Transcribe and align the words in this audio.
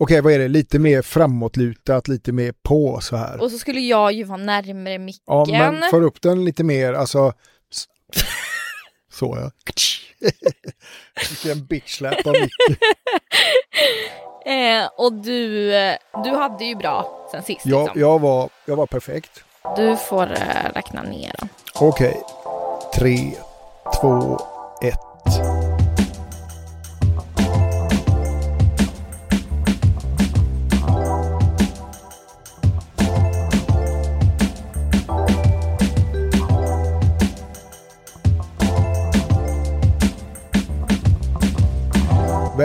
Okej, 0.00 0.20
vad 0.20 0.32
är 0.32 0.38
det? 0.38 0.48
Lite 0.48 0.78
mer 0.78 1.02
framåtlutat, 1.02 2.08
lite 2.08 2.32
mer 2.32 2.54
på 2.62 3.00
så 3.00 3.16
här. 3.16 3.40
Och 3.42 3.50
så 3.50 3.58
skulle 3.58 3.80
jag 3.80 4.12
ju 4.12 4.24
vara 4.24 4.38
närmare 4.38 4.98
micken. 4.98 5.22
Ja, 5.26 5.46
men 5.48 5.82
för 5.90 6.02
upp 6.02 6.22
den 6.22 6.44
lite 6.44 6.64
mer, 6.64 6.92
alltså... 6.92 7.32
Så 9.12 9.38
ja. 9.40 9.50
Vilken 11.28 11.66
bitch-slap 11.66 12.26
av 12.26 12.32
micken. 12.32 12.76
Eh, 14.46 14.88
och 14.96 15.12
du, 15.12 15.74
eh, 15.74 15.96
du 16.24 16.30
hade 16.30 16.64
ju 16.64 16.74
bra 16.74 17.28
sen 17.30 17.42
sist. 17.42 17.66
Jag, 17.66 17.82
liksom. 17.82 18.00
jag, 18.00 18.20
var, 18.20 18.48
jag 18.64 18.76
var 18.76 18.86
perfekt. 18.86 19.44
Du 19.76 19.96
får 19.96 20.32
eh, 20.32 20.72
räkna 20.74 21.02
ner. 21.02 21.34
Okej. 21.74 22.22
Tre, 22.94 23.32
två, 24.00 24.38
ett. 24.82 25.57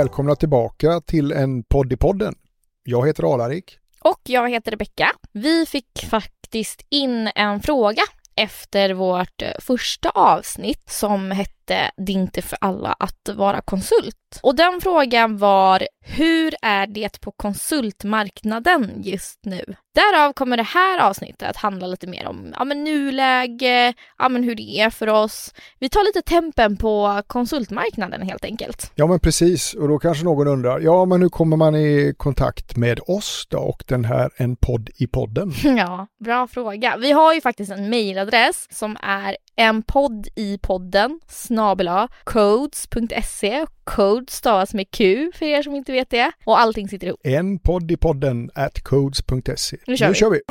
Välkomna 0.04 0.36
tillbaka 0.36 1.02
till 1.02 1.32
en 1.32 1.64
podd 1.64 1.94
i 1.94 1.98
podden. 1.98 2.36
Jag 2.84 3.08
heter 3.08 3.34
Alarik. 3.34 3.78
Och 4.02 4.22
jag 4.24 4.50
heter 4.50 4.72
Rebecka. 4.72 5.12
Vi 5.32 5.66
fick 5.66 6.06
faktiskt 6.10 6.86
in 6.90 7.30
en 7.36 7.60
fråga 7.62 8.04
efter 8.36 8.94
vårt 8.94 9.42
eh, 9.42 9.52
första 9.60 10.10
avsnitt 10.10 10.90
som 10.90 11.32
hette 11.32 11.63
det 11.66 11.74
är 11.74 12.10
inte 12.10 12.42
för 12.42 12.58
alla 12.62 12.96
att 13.00 13.30
vara 13.36 13.62
konsult. 13.62 14.16
Och 14.42 14.56
den 14.56 14.82
frågan 14.82 15.38
var 15.38 15.88
Hur 16.06 16.54
är 16.62 16.88
det 16.88 17.22
på 17.22 17.32
konsultmarknaden 17.32 18.92
just 19.04 19.40
nu? 19.44 19.76
Därav 19.96 20.34
kommer 20.34 20.58
det 20.58 20.64
här 20.64 21.00
avsnittet 21.00 21.50
att 21.50 21.58
handla 21.58 21.88
lite 21.88 22.08
mer 22.08 22.28
om 22.28 22.54
ja, 22.58 22.66
men 22.66 22.84
nuläge, 22.84 23.94
ja, 24.18 24.30
men 24.30 24.44
hur 24.44 24.56
det 24.56 24.80
är 24.80 24.90
för 24.90 25.10
oss. 25.10 25.54
Vi 25.80 25.90
tar 25.90 26.06
lite 26.06 26.22
tempen 26.22 26.78
på 26.78 27.22
konsultmarknaden 27.28 28.22
helt 28.22 28.46
enkelt. 28.46 28.92
Ja 28.96 29.08
men 29.08 29.20
precis 29.20 29.74
och 29.74 29.88
då 29.88 30.00
kanske 30.00 30.26
någon 30.26 30.48
undrar, 30.48 30.80
ja 30.80 31.06
men 31.06 31.22
hur 31.22 31.30
kommer 31.30 31.58
man 31.58 31.76
i 31.76 32.14
kontakt 32.18 32.76
med 32.76 33.00
oss 33.08 33.48
då 33.50 33.58
och 33.58 33.84
den 33.88 34.06
här 34.06 34.30
En 34.38 34.56
podd 34.56 34.90
i 34.96 35.08
podden? 35.08 35.54
Ja, 35.78 36.08
bra 36.24 36.48
fråga. 36.48 36.98
Vi 36.98 37.12
har 37.12 37.34
ju 37.34 37.42
faktiskt 37.42 37.72
en 37.72 37.90
mejladress 37.90 38.68
som 38.72 38.98
är 39.02 39.38
en 39.56 39.84
podd 39.84 40.28
i 40.36 40.58
podden 40.58 41.20
snabela 41.54 42.08
codes.se. 42.24 43.66
Codes 43.84 44.36
stavas 44.36 44.74
med 44.74 44.92
Q 44.92 45.32
för 45.36 45.46
er 45.46 45.62
som 45.62 45.76
inte 45.76 45.92
vet 45.92 46.10
det. 46.10 46.32
Och 46.46 46.60
allting 46.60 46.90
sitter 46.90 47.08
ihop. 47.08 47.20
En 47.24 47.60
podd 47.60 47.92
i 47.92 47.98
podden 47.98 48.50
at 48.56 48.84
codes.se. 48.84 49.78
Nu 49.88 49.98
kör 49.98 50.10
vi. 50.10 50.16
kör 50.16 50.30
vi. 50.30 50.42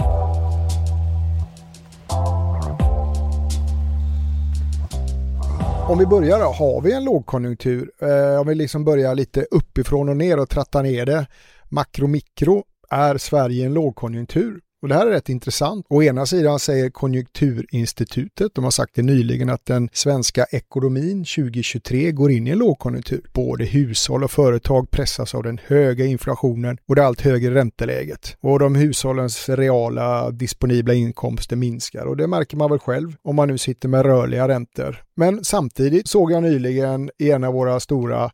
Om 5.89 5.99
vi 5.99 6.07
börjar 6.07 6.39
då, 6.39 6.45
har 6.45 6.81
vi 6.81 6.93
en 6.93 7.05
lågkonjunktur? 7.05 7.91
Eh, 8.03 8.41
om 8.41 8.47
vi 8.49 8.55
liksom 8.55 8.85
börjar 8.85 9.15
lite 9.15 9.47
uppifrån 9.51 10.09
och 10.09 10.17
ner 10.17 10.39
och 10.39 10.49
trattar 10.49 10.83
ner 10.83 11.07
det. 11.07 11.27
Makro 11.69 12.07
mikro, 12.07 12.65
är 12.91 13.19
Sverige 13.19 13.67
en 13.67 13.75
lågkonjunktur? 13.75 14.61
Och 14.83 14.89
det 14.89 14.95
här 14.95 15.07
är 15.07 15.11
rätt 15.11 15.29
intressant. 15.29 15.87
Å 15.89 16.03
ena 16.03 16.27
sidan 16.27 16.59
säger 16.59 16.91
Konjunkturinstitutet, 16.91 18.55
de 18.55 18.65
har 18.65 18.71
sagt 18.71 18.95
det 18.95 19.03
nyligen 19.03 19.51
att 19.51 19.67
den 19.67 19.89
svenska 19.93 20.45
ekonomin 20.51 21.25
2023 21.25 22.13
går 22.13 22.31
in 22.31 22.47
i 22.47 22.51
en 22.51 22.59
lågkonjunktur. 22.59 23.27
Både 23.33 23.65
hushåll 23.65 24.25
och 24.25 24.31
företag 24.31 24.91
pressas 24.91 25.35
av 25.35 25.43
den 25.43 25.61
höga 25.67 26.05
inflationen 26.05 26.79
och 26.89 26.97
det 26.97 27.05
allt 27.07 27.21
högre 27.21 27.55
ränteläget. 27.55 28.37
Och 28.41 28.59
de 28.59 28.75
hushållens 28.75 29.49
reala 29.49 30.31
disponibla 30.31 30.95
inkomster 30.95 31.57
minskar 31.57 32.07
och 32.07 32.17
det 32.17 32.27
märker 32.27 32.57
man 32.57 32.71
väl 32.71 32.79
själv 32.79 33.17
om 33.23 33.37
man 33.37 33.49
nu 33.49 33.59
sitter 33.59 33.89
med 33.89 34.07
rörliga 34.07 34.49
räntor. 34.49 35.03
Men 35.17 35.45
samtidigt 35.45 36.09
såg 36.09 36.33
jag 36.33 36.43
nyligen 36.43 37.11
i 37.19 37.31
en 37.31 37.45
av 37.45 37.55
våra 37.55 37.81
stora 37.81 38.31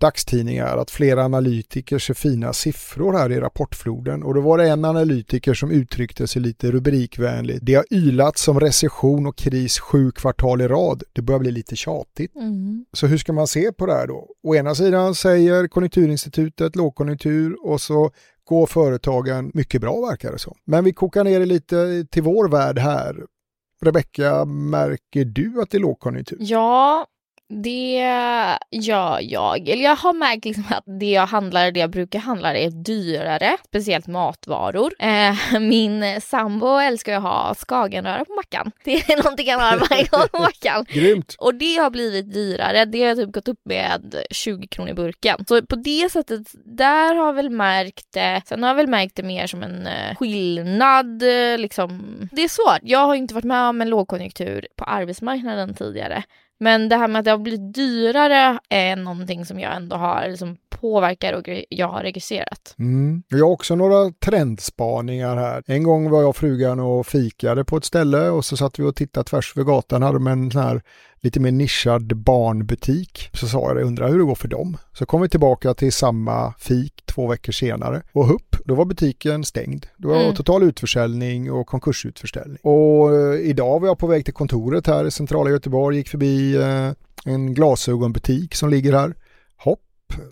dagstidningar 0.00 0.76
att 0.76 0.90
flera 0.90 1.24
analytiker 1.24 1.98
ser 1.98 2.14
fina 2.14 2.52
siffror 2.52 3.12
här 3.12 3.32
i 3.32 3.40
rapportfloden 3.40 4.22
och 4.22 4.34
då 4.34 4.40
var 4.40 4.58
det 4.58 4.68
en 4.68 4.84
analytiker 4.84 5.54
som 5.54 5.70
uttryckte 5.70 6.26
sig 6.26 6.42
lite 6.42 6.70
rubrikvänligt. 6.70 7.58
Det 7.62 7.74
har 7.74 7.84
ylat 7.90 8.38
som 8.38 8.60
recession 8.60 9.26
och 9.26 9.36
kris 9.36 9.78
sju 9.78 10.10
kvartal 10.10 10.60
i 10.60 10.68
rad. 10.68 11.02
Det 11.12 11.22
börjar 11.22 11.40
bli 11.40 11.50
lite 11.50 11.76
tjatigt. 11.76 12.32
Så 12.92 13.06
hur 13.06 13.18
ska 13.18 13.32
man 13.32 13.46
se 13.46 13.72
på 13.72 13.86
det 13.86 13.94
här 13.94 14.06
då? 14.06 14.28
Å 14.42 14.54
ena 14.54 14.74
sidan 14.74 15.14
säger 15.14 15.68
Konjunkturinstitutet 15.68 16.76
lågkonjunktur 16.76 17.56
och 17.62 17.80
så 17.80 18.10
går 18.44 18.66
företagen 18.66 19.50
mycket 19.54 19.80
bra 19.80 20.00
verkar 20.00 20.32
det 20.32 20.38
som. 20.38 20.54
Men 20.64 20.84
vi 20.84 20.92
kokar 20.92 21.24
ner 21.24 21.40
det 21.40 21.46
lite 21.46 22.06
till 22.10 22.22
vår 22.22 22.48
värld 22.48 22.78
här. 22.78 23.16
Rebecka, 23.84 24.44
märker 24.44 25.24
du 25.24 25.62
att 25.62 25.70
det 25.70 25.76
är 25.76 25.80
lågkonjunktur? 25.80 26.38
Ja, 26.40 27.06
det 27.48 28.08
gör 28.70 29.18
jag. 29.22 29.68
Eller 29.68 29.84
jag 29.84 29.96
har 29.96 30.12
märkt 30.12 30.44
liksom 30.44 30.64
att 30.70 30.84
det 31.00 31.10
jag 31.10 31.26
handlar, 31.26 31.70
det 31.70 31.80
jag 31.80 31.90
brukar 31.90 32.18
handla 32.18 32.54
är 32.54 32.70
dyrare, 32.70 33.56
speciellt 33.66 34.06
matvaror. 34.06 34.92
Eh, 34.98 35.60
min 35.60 36.20
sambo 36.20 36.78
älskar 36.78 37.16
att 37.16 37.22
ha 37.22 37.54
skagenröra 37.54 38.24
på 38.24 38.32
mackan. 38.32 38.72
Det 38.84 39.10
är 39.10 39.16
någonting 39.16 39.50
han 39.50 39.60
har 39.60 39.88
varje 39.90 40.04
gång 40.04 40.28
på 40.32 40.38
mackan. 40.38 40.86
Grymt! 40.92 41.36
Och 41.38 41.54
det 41.54 41.76
har 41.76 41.90
blivit 41.90 42.32
dyrare, 42.32 42.84
det 42.84 43.04
har 43.04 43.14
typ 43.14 43.32
gått 43.32 43.48
upp 43.48 43.60
med 43.64 44.14
20 44.30 44.66
kronor 44.66 44.90
i 44.90 44.94
burken. 44.94 45.44
Så 45.48 45.62
på 45.62 45.76
det 45.76 46.12
sättet, 46.12 46.42
där 46.64 47.14
har 47.14 47.26
jag 47.26 47.32
väl 47.32 47.50
märkt 47.50 48.06
det. 48.12 48.42
Sen 48.46 48.62
har 48.62 48.70
jag 48.70 48.76
väl 48.76 48.86
märkt 48.86 49.16
det 49.16 49.22
mer 49.22 49.46
som 49.46 49.62
en 49.62 49.86
eh, 49.86 50.16
skillnad 50.16 51.22
eh, 51.22 51.58
liksom. 51.58 52.18
Det 52.32 52.44
är 52.44 52.48
svårt, 52.48 52.80
jag 52.82 53.06
har 53.06 53.14
inte 53.14 53.34
varit 53.34 53.44
med 53.44 53.68
om 53.68 53.80
en 53.80 53.90
lågkonjunktur 53.90 54.66
på 54.76 54.84
arbetsmarknaden 54.84 55.74
tidigare. 55.74 56.24
Men 56.60 56.88
det 56.88 56.96
här 56.96 57.08
med 57.08 57.18
att 57.18 57.24
det 57.24 57.30
har 57.30 57.38
blivit 57.38 57.74
dyrare 57.74 58.58
är 58.68 58.96
någonting 58.96 59.44
som 59.44 59.60
jag 59.60 59.76
ändå 59.76 59.96
har 59.96 60.28
liksom 60.28 60.56
påverkar 60.80 61.32
och 61.32 61.48
jag 61.68 61.88
har 61.88 62.02
registrerat. 62.02 62.74
Mm. 62.78 63.22
Jag 63.28 63.46
har 63.46 63.52
också 63.52 63.74
några 63.74 64.10
trendspaningar 64.10 65.36
här. 65.36 65.62
En 65.66 65.82
gång 65.82 66.10
var 66.10 66.20
jag 66.20 66.28
och 66.28 66.36
frugan 66.36 66.80
och 66.80 67.06
fikade 67.06 67.64
på 67.64 67.76
ett 67.76 67.84
ställe 67.84 68.28
och 68.28 68.44
så 68.44 68.56
satt 68.56 68.78
vi 68.78 68.82
och 68.82 68.96
tittade 68.96 69.24
tvärs 69.24 69.52
över 69.56 69.64
gatan, 69.64 70.02
hade 70.02 70.18
de 70.18 70.26
en 70.26 70.50
sån 70.50 70.62
här 70.62 70.82
lite 71.20 71.40
mer 71.40 71.52
nischad 71.52 72.16
barnbutik. 72.16 73.30
Så 73.32 73.48
sa 73.48 73.68
jag 73.68 73.76
det, 73.76 73.82
undrar 73.82 74.08
hur 74.08 74.18
det 74.18 74.24
går 74.24 74.34
för 74.34 74.48
dem. 74.48 74.76
Så 74.92 75.06
kom 75.06 75.20
vi 75.20 75.28
tillbaka 75.28 75.74
till 75.74 75.92
samma 75.92 76.54
fik 76.58 77.02
två 77.06 77.26
veckor 77.26 77.52
senare 77.52 78.02
och 78.12 78.34
upp 78.34 78.47
då 78.68 78.74
var 78.74 78.84
butiken 78.84 79.44
stängd. 79.44 79.86
Det 79.96 80.06
var 80.08 80.22
Mm. 80.22 80.34
total 80.34 80.62
utförsäljning 80.62 81.52
och 81.52 81.66
konkursutförsäljning. 81.66 82.58
Och 82.62 83.14
eh, 83.16 83.40
idag 83.40 83.80
var 83.80 83.88
jag 83.88 83.98
på 83.98 84.06
väg 84.06 84.24
till 84.24 84.34
kontoret 84.34 84.86
här 84.86 85.04
i 85.04 85.10
centrala 85.10 85.50
Göteborg, 85.50 85.96
gick 85.96 86.08
förbi 86.08 86.56
eh, 86.56 86.90
en 87.24 87.54
glasögonbutik 87.54 88.54
som 88.54 88.70
ligger 88.70 88.92
här. 88.92 89.14
Hopp, 89.56 89.80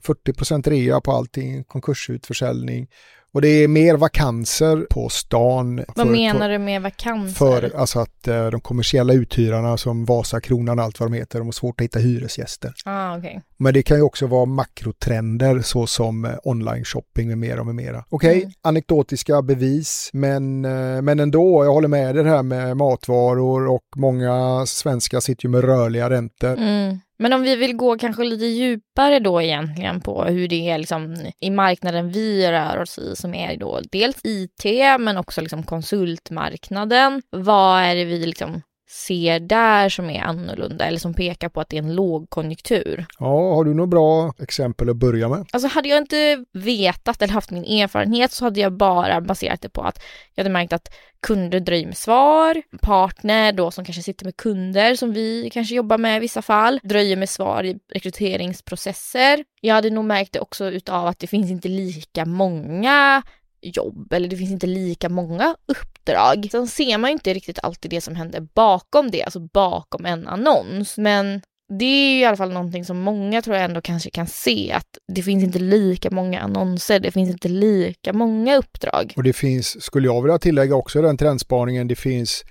40% 0.02 0.70
rea 0.70 1.00
på 1.00 1.12
allting, 1.12 1.64
konkursutförsäljning. 1.64 2.88
Och 3.36 3.42
det 3.42 3.48
är 3.48 3.68
mer 3.68 3.94
vakanser 3.96 4.86
på 4.90 5.08
stan. 5.08 5.76
Vad 5.96 6.06
för- 6.06 6.12
menar 6.12 6.48
du 6.50 6.58
med 6.58 6.82
vakanser? 6.82 7.34
för 7.34 7.76
alltså 7.76 7.98
att 8.00 8.28
eh, 8.28 8.46
de 8.46 8.60
kommersiella 8.60 9.12
uthyrarna 9.12 9.76
som 9.76 10.04
Vasakronan 10.04 10.78
och 10.78 10.84
allt 10.84 11.00
vad 11.00 11.10
de 11.10 11.16
heter, 11.16 11.38
de 11.38 11.44
har 11.46 11.52
svårt 11.52 11.80
att 11.80 11.84
hitta 11.84 11.98
hyresgäster. 11.98 12.72
Ah, 12.84 13.18
okej. 13.18 13.40
Men 13.56 13.74
det 13.74 13.82
kan 13.82 13.96
ju 13.96 14.02
också 14.02 14.26
vara 14.26 14.44
makrotrender 14.44 15.60
såsom 15.60 16.24
eh, 16.24 16.30
online 16.44 16.84
shopping 16.84 17.28
med 17.28 17.38
mera 17.38 17.60
och 17.60 17.66
med 17.66 17.74
mera. 17.74 18.04
Okej, 18.08 18.38
Mm. 18.42 18.52
anekdotiska 18.62 19.42
bevis, 19.42 20.10
men, 20.12 20.64
eh, 20.64 21.02
men 21.02 21.20
ändå, 21.20 21.64
jag 21.64 21.72
håller 21.72 21.88
med 21.88 22.14
dig 22.14 22.24
här 22.24 22.42
med 22.42 22.76
matvaror 22.76 23.66
och 23.68 23.82
många 23.96 24.66
svenskar 24.66 25.20
sitter 25.20 25.44
ju 25.46 25.50
med 25.50 25.64
rörliga 25.64 26.10
räntor. 26.10 26.52
Mm. 26.52 26.98
Men 27.18 27.32
om 27.32 27.42
vi 27.42 27.56
vill 27.56 27.76
gå 27.76 27.98
kanske 27.98 28.24
lite 28.24 28.44
djupare 28.44 29.18
då 29.18 29.42
egentligen 29.42 30.00
på 30.00 30.24
hur 30.24 30.48
det 30.48 30.70
är 30.70 30.78
liksom 30.78 31.16
i 31.40 31.50
marknaden 31.50 32.10
vi 32.10 32.50
rör 32.50 32.80
oss 32.82 32.98
i 32.98 33.16
som 33.16 33.34
är 33.34 33.56
då 33.56 33.80
dels 33.92 34.16
IT 34.24 34.64
men 35.00 35.16
också 35.16 35.40
liksom 35.40 35.62
konsultmarknaden. 35.62 37.22
Vad 37.30 37.82
är 37.82 37.94
det 37.94 38.04
vi 38.04 38.26
liksom 38.26 38.62
ser 38.88 39.40
där 39.40 39.88
som 39.88 40.10
är 40.10 40.20
annorlunda 40.20 40.84
eller 40.84 40.98
som 40.98 41.14
pekar 41.14 41.48
på 41.48 41.60
att 41.60 41.68
det 41.68 41.76
är 41.76 41.82
en 41.82 41.94
lågkonjunktur? 41.94 43.06
Ja, 43.18 43.54
har 43.54 43.64
du 43.64 43.74
några 43.74 43.86
bra 43.86 44.34
exempel 44.38 44.90
att 44.90 44.96
börja 44.96 45.28
med? 45.28 45.46
Alltså 45.52 45.68
hade 45.68 45.88
jag 45.88 45.98
inte 45.98 46.44
vetat 46.52 47.22
eller 47.22 47.32
haft 47.32 47.50
min 47.50 47.64
erfarenhet 47.64 48.32
så 48.32 48.44
hade 48.44 48.60
jag 48.60 48.72
bara 48.72 49.20
baserat 49.20 49.62
det 49.62 49.68
på 49.68 49.82
att 49.82 50.02
jag 50.34 50.44
hade 50.44 50.52
märkt 50.52 50.72
att 50.72 50.88
kunder 51.22 51.60
dröjer 51.60 51.86
med 51.86 51.96
svar, 51.96 52.62
partner 52.82 53.52
då 53.52 53.70
som 53.70 53.84
kanske 53.84 54.02
sitter 54.02 54.24
med 54.24 54.36
kunder 54.36 54.94
som 54.94 55.12
vi 55.12 55.50
kanske 55.52 55.74
jobbar 55.74 55.98
med 55.98 56.16
i 56.16 56.20
vissa 56.20 56.42
fall, 56.42 56.80
dröjer 56.82 57.16
med 57.16 57.28
svar 57.28 57.64
i 57.64 57.78
rekryteringsprocesser. 57.92 59.44
Jag 59.60 59.74
hade 59.74 59.90
nog 59.90 60.04
märkt 60.04 60.32
det 60.32 60.40
också 60.40 60.70
utav 60.70 61.06
att 61.06 61.18
det 61.18 61.26
finns 61.26 61.50
inte 61.50 61.68
lika 61.68 62.24
många 62.24 63.22
jobb 63.60 64.12
eller 64.12 64.28
det 64.28 64.36
finns 64.36 64.50
inte 64.50 64.66
lika 64.66 65.08
många 65.08 65.56
uppdrag. 65.66 66.48
Sen 66.50 66.66
ser 66.66 66.98
man 66.98 67.10
ju 67.10 67.12
inte 67.12 67.34
riktigt 67.34 67.58
alltid 67.62 67.90
det 67.90 68.00
som 68.00 68.16
händer 68.16 68.40
bakom 68.40 69.10
det, 69.10 69.22
alltså 69.22 69.40
bakom 69.40 70.06
en 70.06 70.28
annons. 70.28 70.98
Men 70.98 71.40
det 71.68 71.84
är 71.84 72.20
i 72.20 72.24
alla 72.24 72.36
fall 72.36 72.52
någonting 72.52 72.84
som 72.84 72.98
många 72.98 73.42
tror 73.42 73.56
jag 73.56 73.64
ändå 73.64 73.80
kanske 73.80 74.10
kan 74.10 74.26
se 74.26 74.72
att 74.72 74.98
det 75.12 75.22
finns 75.22 75.44
inte 75.44 75.58
lika 75.58 76.10
många 76.10 76.40
annonser, 76.40 77.00
det 77.00 77.10
finns 77.10 77.30
inte 77.30 77.48
lika 77.48 78.12
många 78.12 78.56
uppdrag. 78.56 79.12
Och 79.16 79.22
det 79.22 79.32
finns, 79.32 79.82
skulle 79.82 80.06
jag 80.06 80.22
vilja 80.22 80.38
tillägga 80.38 80.74
också 80.74 81.02
den 81.02 81.16
trendspaningen, 81.16 81.88
det 81.88 81.96
finns 81.96 82.44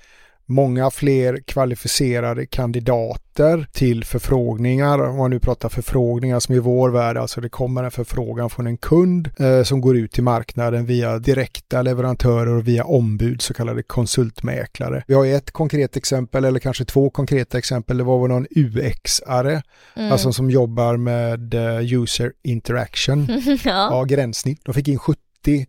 många 0.46 0.92
fler 0.92 1.40
kvalificerade 1.48 2.46
kandidater 2.46 3.68
till 3.72 4.04
förfrågningar. 4.04 5.00
Om 5.00 5.18
man 5.18 5.30
nu 5.30 5.40
pratar 5.40 5.70
förfrågningar 5.70 6.40
som 6.40 6.56
i 6.56 6.60
vår 6.60 6.90
värld, 6.90 7.18
alltså 7.18 7.42
det 7.42 7.50
kommer 7.50 7.84
en 7.84 7.92
förfrågan 7.92 8.50
från 8.50 8.68
en 8.68 8.78
kund 8.78 9.30
eh, 9.40 9.64
som 9.64 9.82
går 9.82 9.98
ut 9.98 10.12
till 10.12 10.24
marknaden 10.24 10.86
via 10.86 11.20
direkta 11.20 11.82
leverantörer 11.82 12.56
och 12.56 12.68
via 12.68 12.84
ombud, 12.84 13.42
så 13.42 13.54
kallade 13.54 13.84
konsultmäklare. 13.84 15.04
Vi 15.08 15.14
har 15.14 15.26
ett 15.26 15.52
konkret 15.52 15.98
exempel, 15.98 16.46
eller 16.46 16.60
kanske 16.60 16.86
två 16.86 17.10
konkreta 17.10 17.58
exempel. 17.58 17.98
Det 17.98 18.04
var 18.04 18.22
väl 18.22 18.30
någon 18.30 18.48
UX-are, 18.48 19.62
mm. 19.96 20.12
alltså 20.12 20.34
som 20.34 20.50
jobbar 20.50 20.98
med 20.98 21.54
uh, 21.54 21.94
user 21.94 22.34
interaction, 22.44 23.28
ja. 23.48 23.88
ja, 23.92 24.04
gränssnitt. 24.04 24.60
De 24.64 24.74
fick 24.74 24.88
in 24.88 25.00
70 25.00 25.20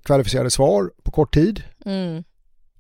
kvalificerade 0.05 0.51
svar 0.51 0.91
på 1.03 1.11
kort 1.11 1.35
tid. 1.35 1.63
Mm. 1.85 2.25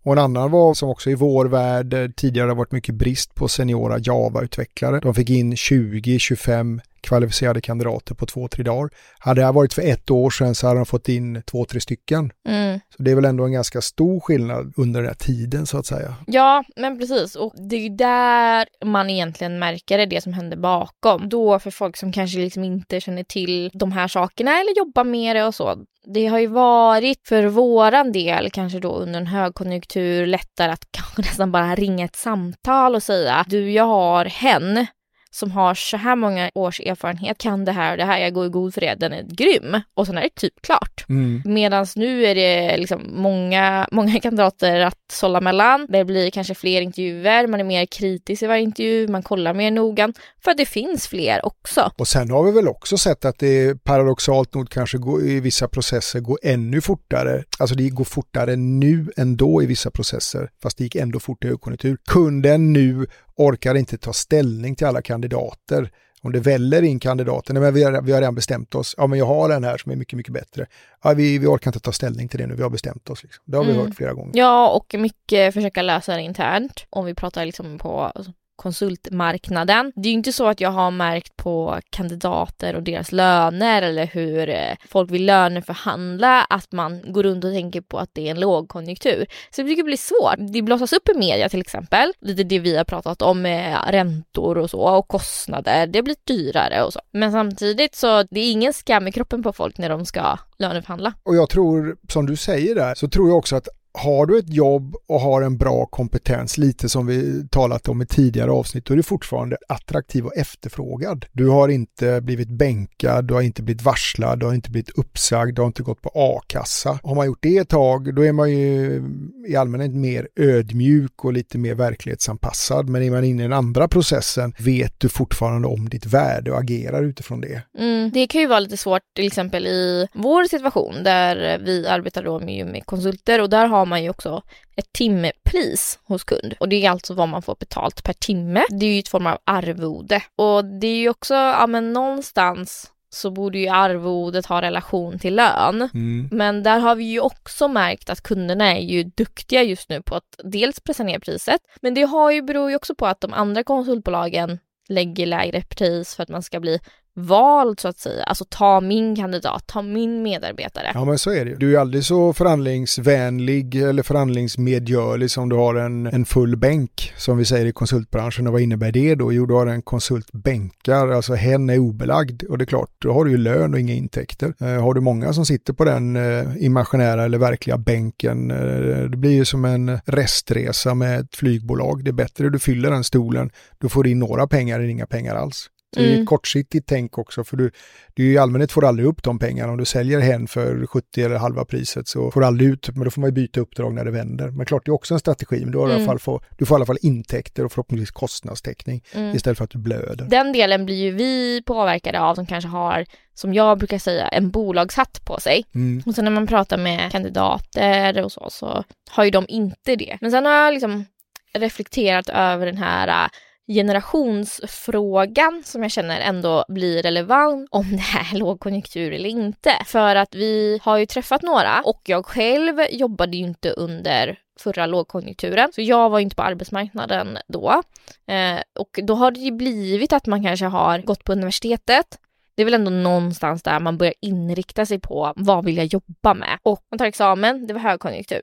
Och 0.06 0.12
en 0.12 0.18
annan 0.18 0.50
var 0.50 0.74
som 0.74 0.88
också 0.88 1.10
i 1.10 1.14
vår 1.14 1.46
värld 1.46 1.94
eh, 1.94 2.08
tidigare 2.16 2.48
har 2.48 2.54
varit 2.54 2.72
mycket 2.72 2.94
brist 2.94 3.34
på 3.34 3.48
seniora 3.48 3.98
Java-utvecklare. 3.98 5.00
De 5.00 5.14
fick 5.14 5.30
in 5.30 5.54
20-25 5.54 6.80
kvalificerade 7.00 7.60
kandidater 7.60 8.14
på 8.14 8.26
två, 8.26 8.48
tre 8.48 8.64
dagar. 8.64 8.90
Hade 9.18 9.40
det 9.40 9.44
här 9.44 9.52
varit 9.52 9.74
för 9.74 9.82
ett 9.82 10.10
år 10.10 10.30
sedan 10.30 10.54
så 10.54 10.66
hade 10.66 10.78
de 10.78 10.86
fått 10.86 11.08
in 11.08 11.42
två, 11.42 11.64
tre 11.64 11.80
stycken. 11.80 12.32
Mm. 12.48 12.80
Så 12.96 13.02
det 13.02 13.10
är 13.10 13.14
väl 13.14 13.24
ändå 13.24 13.44
en 13.44 13.52
ganska 13.52 13.80
stor 13.80 14.20
skillnad 14.20 14.72
under 14.76 15.00
den 15.00 15.08
här 15.08 15.14
tiden 15.14 15.66
så 15.66 15.78
att 15.78 15.86
säga. 15.86 16.14
Ja, 16.26 16.64
men 16.76 16.98
precis. 16.98 17.36
Och 17.36 17.54
det 17.68 17.76
är 17.76 17.80
ju 17.80 17.96
där 17.96 18.66
man 18.84 19.10
egentligen 19.10 19.58
märker 19.58 19.98
det, 19.98 20.06
det 20.06 20.20
som 20.20 20.32
händer 20.32 20.56
bakom. 20.56 21.28
Då 21.28 21.58
för 21.58 21.70
folk 21.70 21.96
som 21.96 22.12
kanske 22.12 22.38
liksom 22.38 22.64
inte 22.64 23.00
känner 23.00 23.24
till 23.24 23.70
de 23.74 23.92
här 23.92 24.08
sakerna 24.08 24.60
eller 24.60 24.78
jobbar 24.78 25.04
med 25.04 25.36
det 25.36 25.44
och 25.44 25.54
så. 25.54 25.76
Det 26.14 26.26
har 26.26 26.38
ju 26.38 26.46
varit 26.46 27.28
för 27.28 27.46
våran 27.46 28.12
del, 28.12 28.50
kanske 28.50 28.78
då 28.78 28.92
under 28.92 29.20
en 29.20 29.26
högkonjunktur, 29.26 30.26
lättare 30.26 30.72
att 30.72 30.88
kanske 30.90 31.20
nästan 31.22 31.52
bara 31.52 31.74
ringa 31.74 32.04
ett 32.04 32.16
samtal 32.16 32.94
och 32.94 33.02
säga 33.02 33.44
du, 33.48 33.70
jag 33.70 33.84
har 33.84 34.24
hen 34.24 34.86
som 35.36 35.50
har 35.50 35.74
så 35.74 35.96
här 35.96 36.16
många 36.16 36.50
års 36.54 36.80
erfarenhet, 36.80 37.38
kan 37.38 37.64
det 37.64 37.72
här 37.72 37.90
och 37.90 37.96
det 37.98 38.04
här, 38.04 38.18
jag 38.18 38.32
går 38.32 38.46
i 38.46 38.48
god 38.48 38.74
för 38.74 38.80
det, 38.80 38.94
den 38.94 39.12
är 39.12 39.22
grym. 39.22 39.80
Och 39.94 40.06
sen 40.06 40.18
är 40.18 40.22
det 40.22 40.34
typ 40.34 40.62
klart. 40.62 41.04
Mm. 41.08 41.42
Medan 41.44 41.86
nu 41.96 42.24
är 42.24 42.34
det 42.34 42.76
liksom 42.76 43.02
många, 43.08 43.88
många 43.92 44.20
kandidater 44.22 44.80
att 44.80 44.98
sålla 45.12 45.40
mellan. 45.40 45.86
Det 45.88 46.04
blir 46.04 46.30
kanske 46.30 46.54
fler 46.54 46.80
intervjuer, 46.80 47.46
man 47.46 47.60
är 47.60 47.64
mer 47.64 47.86
kritisk 47.86 48.42
i 48.42 48.46
varje 48.46 48.62
intervju, 48.62 49.08
man 49.08 49.22
kollar 49.22 49.54
mer 49.54 49.70
noga. 49.70 50.12
För 50.44 50.50
att 50.50 50.56
det 50.56 50.66
finns 50.66 51.08
fler 51.08 51.46
också. 51.46 51.92
Och 51.96 52.08
sen 52.08 52.30
har 52.30 52.42
vi 52.42 52.52
väl 52.52 52.68
också 52.68 52.98
sett 52.98 53.24
att 53.24 53.38
det 53.38 53.84
paradoxalt 53.84 54.54
nog 54.54 54.70
kanske 54.70 54.98
går, 54.98 55.22
i 55.22 55.40
vissa 55.40 55.68
processer 55.68 56.20
går 56.20 56.38
ännu 56.42 56.80
fortare. 56.80 57.44
Alltså 57.58 57.76
det 57.76 57.88
går 57.88 58.04
fortare 58.04 58.56
nu 58.56 59.10
ändå 59.16 59.62
i 59.62 59.66
vissa 59.66 59.90
processer, 59.90 60.50
fast 60.62 60.78
det 60.78 60.84
gick 60.84 60.94
ändå 60.94 61.20
fort 61.20 61.44
i 61.44 61.48
högkonjunktur. 61.48 61.98
Kunden 62.06 62.72
nu 62.72 63.06
orkar 63.36 63.74
inte 63.74 63.98
ta 63.98 64.12
ställning 64.12 64.74
till 64.74 64.86
alla 64.86 65.02
kandidater. 65.02 65.90
Om 66.22 66.32
det 66.32 66.40
väller 66.40 66.82
in 66.82 67.00
kandidater, 67.00 67.54
nej 67.54 67.62
men 67.62 67.74
vi 67.74 67.82
har, 67.82 68.02
vi 68.02 68.12
har 68.12 68.20
redan 68.20 68.34
bestämt 68.34 68.74
oss, 68.74 68.94
ja 68.98 69.06
men 69.06 69.18
jag 69.18 69.26
har 69.26 69.48
den 69.48 69.64
här 69.64 69.78
som 69.78 69.92
är 69.92 69.96
mycket, 69.96 70.16
mycket 70.16 70.32
bättre. 70.32 70.66
Ja, 71.02 71.12
vi, 71.12 71.38
vi 71.38 71.46
orkar 71.46 71.68
inte 71.68 71.80
ta 71.80 71.92
ställning 71.92 72.28
till 72.28 72.38
det 72.38 72.46
nu, 72.46 72.54
vi 72.54 72.62
har 72.62 72.70
bestämt 72.70 73.10
oss. 73.10 73.22
Liksom. 73.22 73.44
Det 73.46 73.56
har 73.56 73.64
vi 73.64 73.70
mm. 73.70 73.86
hört 73.86 73.94
flera 73.96 74.12
gånger. 74.12 74.32
Ja, 74.34 74.68
och 74.68 74.94
mycket 74.98 75.54
försöka 75.54 75.82
lösa 75.82 76.14
det 76.14 76.22
internt. 76.22 76.86
Om 76.90 77.04
vi 77.04 77.14
pratar 77.14 77.46
liksom 77.46 77.78
på 77.78 78.12
konsultmarknaden. 78.56 79.92
Det 79.96 80.08
är 80.08 80.10
ju 80.10 80.16
inte 80.16 80.32
så 80.32 80.46
att 80.46 80.60
jag 80.60 80.70
har 80.70 80.90
märkt 80.90 81.36
på 81.36 81.80
kandidater 81.90 82.74
och 82.74 82.82
deras 82.82 83.12
löner 83.12 83.82
eller 83.82 84.06
hur 84.06 84.48
eh, 84.48 84.74
folk 84.88 85.10
vill 85.10 85.26
löneförhandla 85.26 86.42
att 86.42 86.72
man 86.72 87.12
går 87.12 87.22
runt 87.22 87.44
och 87.44 87.52
tänker 87.52 87.80
på 87.80 87.98
att 87.98 88.10
det 88.12 88.26
är 88.26 88.30
en 88.30 88.40
lågkonjunktur. 88.40 89.26
Så 89.50 89.60
det 89.60 89.64
brukar 89.64 89.82
bli 89.82 89.96
svårt. 89.96 90.52
Det 90.52 90.62
blossas 90.62 90.92
upp 90.92 91.08
i 91.08 91.18
media 91.18 91.48
till 91.48 91.60
exempel, 91.60 92.12
lite 92.20 92.44
det 92.44 92.58
vi 92.58 92.76
har 92.76 92.84
pratat 92.84 93.22
om 93.22 93.42
med 93.42 93.78
räntor 93.88 94.58
och 94.58 94.70
så 94.70 94.80
och 94.80 95.08
kostnader. 95.08 95.86
Det 95.86 96.02
blir 96.02 96.16
dyrare 96.24 96.82
och 96.82 96.92
så. 96.92 97.00
Men 97.12 97.32
samtidigt 97.32 97.94
så 97.94 98.22
det 98.22 98.40
är 98.40 98.52
ingen 98.52 98.72
skam 98.72 99.08
i 99.08 99.12
kroppen 99.12 99.42
på 99.42 99.52
folk 99.52 99.78
när 99.78 99.88
de 99.88 100.06
ska 100.06 100.38
löneförhandla. 100.58 101.12
Och 101.22 101.36
jag 101.36 101.48
tror, 101.48 101.96
som 102.08 102.26
du 102.26 102.36
säger 102.36 102.74
där, 102.74 102.94
så 102.94 103.08
tror 103.08 103.28
jag 103.28 103.38
också 103.38 103.56
att 103.56 103.68
har 103.96 104.26
du 104.26 104.38
ett 104.38 104.54
jobb 104.54 104.96
och 105.08 105.20
har 105.20 105.42
en 105.42 105.56
bra 105.56 105.86
kompetens, 105.86 106.58
lite 106.58 106.88
som 106.88 107.06
vi 107.06 107.48
talat 107.50 107.88
om 107.88 108.02
i 108.02 108.06
tidigare 108.06 108.50
avsnitt, 108.50 108.84
då 108.84 108.92
är 108.94 108.96
du 108.96 109.02
fortfarande 109.02 109.56
attraktiv 109.68 110.26
och 110.26 110.36
efterfrågad. 110.36 111.26
Du 111.32 111.48
har 111.48 111.68
inte 111.68 112.20
blivit 112.20 112.48
bänkad, 112.48 113.24
du 113.24 113.34
har 113.34 113.42
inte 113.42 113.62
blivit 113.62 113.82
varslad, 113.82 114.38
du 114.38 114.46
har 114.46 114.54
inte 114.54 114.70
blivit 114.70 114.98
uppsagd, 114.98 115.54
du 115.56 115.62
har 115.62 115.66
inte 115.66 115.82
gått 115.82 116.02
på 116.02 116.10
a-kassa. 116.14 116.98
Har 117.02 117.14
man 117.14 117.26
gjort 117.26 117.42
det 117.42 117.56
ett 117.56 117.68
tag, 117.68 118.14
då 118.14 118.24
är 118.24 118.32
man 118.32 118.50
ju 118.50 119.02
i 119.48 119.56
allmänhet 119.56 119.94
mer 119.94 120.28
ödmjuk 120.36 121.24
och 121.24 121.32
lite 121.32 121.58
mer 121.58 121.74
verklighetsanpassad. 121.74 122.88
Men 122.88 123.02
är 123.02 123.10
man 123.10 123.24
inne 123.24 123.42
i 123.42 123.44
den 123.44 123.52
andra 123.52 123.88
processen 123.88 124.54
vet 124.58 125.00
du 125.00 125.08
fortfarande 125.08 125.68
om 125.68 125.88
ditt 125.88 126.06
värde 126.06 126.50
och 126.50 126.58
agerar 126.58 127.02
utifrån 127.02 127.40
det. 127.40 127.62
Mm, 127.78 128.10
det 128.10 128.26
kan 128.26 128.40
ju 128.40 128.46
vara 128.46 128.60
lite 128.60 128.76
svårt 128.76 129.02
till 129.14 129.26
exempel 129.26 129.66
i 129.66 130.08
vår 130.14 130.44
situation 130.44 130.94
där 131.04 131.58
vi 131.58 131.86
arbetar 131.86 132.24
då 132.24 132.40
med, 132.40 132.66
med 132.66 132.86
konsulter 132.86 133.40
och 133.42 133.50
där 133.50 133.66
har 133.66 133.85
har 133.86 133.88
man 133.88 134.02
ju 134.02 134.10
också 134.10 134.42
ett 134.76 134.92
timpris 134.92 135.98
hos 136.04 136.24
kund 136.24 136.54
och 136.60 136.68
det 136.68 136.86
är 136.86 136.90
alltså 136.90 137.14
vad 137.14 137.28
man 137.28 137.42
får 137.42 137.54
betalt 137.54 138.04
per 138.04 138.12
timme. 138.12 138.64
Det 138.70 138.86
är 138.86 138.92
ju 138.92 138.98
ett 138.98 139.08
form 139.08 139.26
av 139.26 139.38
arvode 139.44 140.22
och 140.36 140.64
det 140.64 140.86
är 140.86 140.96
ju 140.96 141.08
också, 141.08 141.34
ja 141.34 141.66
men 141.66 141.92
någonstans 141.92 142.92
så 143.10 143.30
borde 143.30 143.58
ju 143.58 143.68
arvodet 143.68 144.46
ha 144.46 144.62
relation 144.62 145.18
till 145.18 145.34
lön. 145.34 145.88
Mm. 145.94 146.28
Men 146.32 146.62
där 146.62 146.78
har 146.78 146.94
vi 146.94 147.04
ju 147.04 147.20
också 147.20 147.68
märkt 147.68 148.10
att 148.10 148.20
kunderna 148.20 148.76
är 148.76 148.80
ju 148.80 149.04
duktiga 149.04 149.62
just 149.62 149.88
nu 149.88 150.02
på 150.02 150.14
att 150.14 150.40
dels 150.44 150.80
pressa 150.80 151.04
ner 151.04 151.18
priset, 151.18 151.60
men 151.80 151.94
det 151.94 152.02
har 152.02 152.30
ju, 152.30 152.42
beror 152.42 152.70
ju 152.70 152.76
också 152.76 152.94
på 152.94 153.06
att 153.06 153.20
de 153.20 153.32
andra 153.32 153.64
konsultbolagen 153.64 154.58
lägger 154.88 155.26
lägre 155.26 155.62
pris 155.62 156.14
för 156.14 156.22
att 156.22 156.28
man 156.28 156.42
ska 156.42 156.60
bli 156.60 156.80
vald 157.16 157.80
så 157.80 157.88
att 157.88 157.98
säga. 157.98 158.24
Alltså 158.24 158.44
ta 158.48 158.80
min 158.80 159.16
kandidat, 159.16 159.66
ta 159.66 159.82
min 159.82 160.22
medarbetare. 160.22 160.90
Ja 160.94 161.04
men 161.04 161.18
så 161.18 161.30
är 161.30 161.44
det 161.44 161.50
ju. 161.50 161.56
Du 161.56 161.76
är 161.76 161.80
aldrig 161.80 162.04
så 162.04 162.32
förhandlingsvänlig 162.32 163.74
eller 163.74 164.02
förhandlingsmedgörlig 164.02 165.30
som 165.30 165.48
du 165.48 165.56
har 165.56 165.74
en, 165.74 166.06
en 166.06 166.24
full 166.24 166.56
bänk 166.56 167.12
som 167.16 167.38
vi 167.38 167.44
säger 167.44 167.66
i 167.66 167.72
konsultbranschen. 167.72 168.46
Och 168.46 168.52
vad 168.52 168.62
innebär 168.62 168.92
det 168.92 169.14
då? 169.14 169.32
Jo, 169.32 169.46
du 169.46 169.54
har 169.54 169.66
en 169.66 169.82
konsultbänkar, 169.82 171.08
alltså 171.08 171.34
hen 171.34 171.70
är 171.70 171.78
obelagd 171.78 172.42
och 172.42 172.58
det 172.58 172.64
är 172.64 172.66
klart, 172.66 172.90
då 172.98 173.12
har 173.12 173.24
du 173.24 173.30
ju 173.30 173.36
lön 173.36 173.74
och 173.74 173.80
inga 173.80 173.92
intäkter. 173.94 174.54
Eh, 174.60 174.82
har 174.82 174.94
du 174.94 175.00
många 175.00 175.32
som 175.32 175.46
sitter 175.46 175.72
på 175.72 175.84
den 175.84 176.16
eh, 176.16 176.64
imaginära 176.64 177.24
eller 177.24 177.38
verkliga 177.38 177.78
bänken, 177.78 178.50
eh, 178.50 179.10
det 179.10 179.16
blir 179.16 179.32
ju 179.32 179.44
som 179.44 179.64
en 179.64 179.98
restresa 180.04 180.94
med 180.94 181.20
ett 181.20 181.36
flygbolag. 181.36 182.04
Det 182.04 182.10
är 182.10 182.12
bättre 182.12 182.50
du 182.50 182.58
fyller 182.58 182.90
den 182.90 183.04
stolen, 183.04 183.50
då 183.78 183.88
får 183.88 184.04
du 184.04 184.10
in 184.10 184.18
några 184.18 184.46
pengar 184.46 184.80
än 184.80 184.90
inga 184.90 185.06
pengar 185.06 185.34
alls. 185.34 185.70
Det 185.96 186.04
är 186.04 186.08
mm. 186.08 186.22
ett 186.22 186.28
kortsiktigt 186.28 186.88
tänk 186.88 187.18
också 187.18 187.44
för 187.44 187.56
du, 187.56 187.70
du 188.14 188.32
i 188.32 188.38
allmänhet 188.38 188.72
får 188.72 188.84
aldrig 188.84 189.08
upp 189.08 189.22
de 189.22 189.38
pengarna. 189.38 189.72
Om 189.72 189.78
du 189.78 189.84
säljer 189.84 190.20
hen 190.20 190.46
för 190.46 190.86
70 190.86 191.22
eller 191.22 191.36
halva 191.36 191.64
priset 191.64 192.08
så 192.08 192.30
får 192.30 192.40
du 192.40 192.46
aldrig 192.46 192.70
ut, 192.70 192.88
men 192.94 193.04
då 193.04 193.10
får 193.10 193.20
man 193.20 193.28
ju 193.28 193.34
byta 193.34 193.60
uppdrag 193.60 193.94
när 193.94 194.04
det 194.04 194.10
vänder. 194.10 194.50
Men 194.50 194.66
klart, 194.66 194.84
det 194.84 194.90
är 194.90 194.94
också 194.94 195.14
en 195.14 195.20
strategi, 195.20 195.60
men 195.60 195.72
du, 195.72 195.78
har 195.78 195.84
mm. 195.84 195.90
i 195.90 195.94
alla 195.94 196.02
mm. 196.02 196.06
fall 196.06 196.18
få, 196.18 196.40
du 196.58 196.66
får 196.66 196.74
i 196.74 196.78
alla 196.78 196.86
fall 196.86 196.98
intäkter 197.02 197.64
och 197.64 197.72
förhoppningsvis 197.72 198.10
kostnadstäckning 198.10 199.02
mm. 199.12 199.36
istället 199.36 199.58
för 199.58 199.64
att 199.64 199.70
du 199.70 199.78
blöder. 199.78 200.26
Den 200.30 200.52
delen 200.52 200.84
blir 200.84 200.96
ju 200.96 201.10
vi 201.10 201.62
påverkade 201.66 202.20
av 202.20 202.34
som 202.34 202.46
kanske 202.46 202.68
har, 202.68 203.04
som 203.34 203.54
jag 203.54 203.78
brukar 203.78 203.98
säga, 203.98 204.28
en 204.28 204.50
bolagshatt 204.50 205.24
på 205.24 205.40
sig. 205.40 205.64
Mm. 205.74 206.02
Och 206.06 206.14
sen 206.14 206.24
när 206.24 206.32
man 206.32 206.46
pratar 206.46 206.76
med 206.76 207.12
kandidater 207.12 208.22
och 208.22 208.32
så, 208.32 208.46
så 208.50 208.84
har 209.10 209.24
ju 209.24 209.30
de 209.30 209.44
inte 209.48 209.96
det. 209.96 210.18
Men 210.20 210.30
sen 210.30 210.46
har 210.46 210.52
jag 210.52 210.74
liksom 210.74 211.04
reflekterat 211.52 212.28
över 212.28 212.66
den 212.66 212.76
här 212.76 213.28
generationsfrågan 213.66 215.62
som 215.64 215.82
jag 215.82 215.92
känner 215.92 216.20
ändå 216.20 216.64
blir 216.68 217.02
relevant 217.02 217.68
om 217.70 217.90
det 217.90 218.34
är 218.34 218.38
lågkonjunktur 218.38 219.12
eller 219.12 219.28
inte. 219.28 219.72
För 219.86 220.16
att 220.16 220.34
vi 220.34 220.80
har 220.82 220.98
ju 220.98 221.06
träffat 221.06 221.42
några 221.42 221.82
och 221.84 222.02
jag 222.04 222.26
själv 222.26 222.80
jobbade 222.90 223.36
ju 223.36 223.44
inte 223.44 223.70
under 223.70 224.38
förra 224.60 224.86
lågkonjunkturen. 224.86 225.72
Så 225.72 225.82
jag 225.82 226.10
var 226.10 226.20
inte 226.20 226.36
på 226.36 226.42
arbetsmarknaden 226.42 227.38
då. 227.48 227.82
Eh, 228.26 228.60
och 228.78 228.98
då 229.02 229.14
har 229.14 229.30
det 229.30 229.40
ju 229.40 229.50
blivit 229.50 230.12
att 230.12 230.26
man 230.26 230.44
kanske 230.44 230.66
har 230.66 230.98
gått 230.98 231.24
på 231.24 231.32
universitetet. 231.32 232.18
Det 232.54 232.62
är 232.62 232.64
väl 232.64 232.74
ändå 232.74 232.90
någonstans 232.90 233.62
där 233.62 233.80
man 233.80 233.98
börjar 233.98 234.14
inrikta 234.20 234.86
sig 234.86 235.00
på 235.00 235.32
vad 235.36 235.64
vill 235.64 235.76
jag 235.76 235.86
jobba 235.86 236.34
med? 236.34 236.58
Och 236.62 236.80
man 236.90 236.98
tar 236.98 237.06
examen, 237.06 237.66
det 237.66 237.74
var 237.74 237.80
högkonjunktur. 237.80 238.40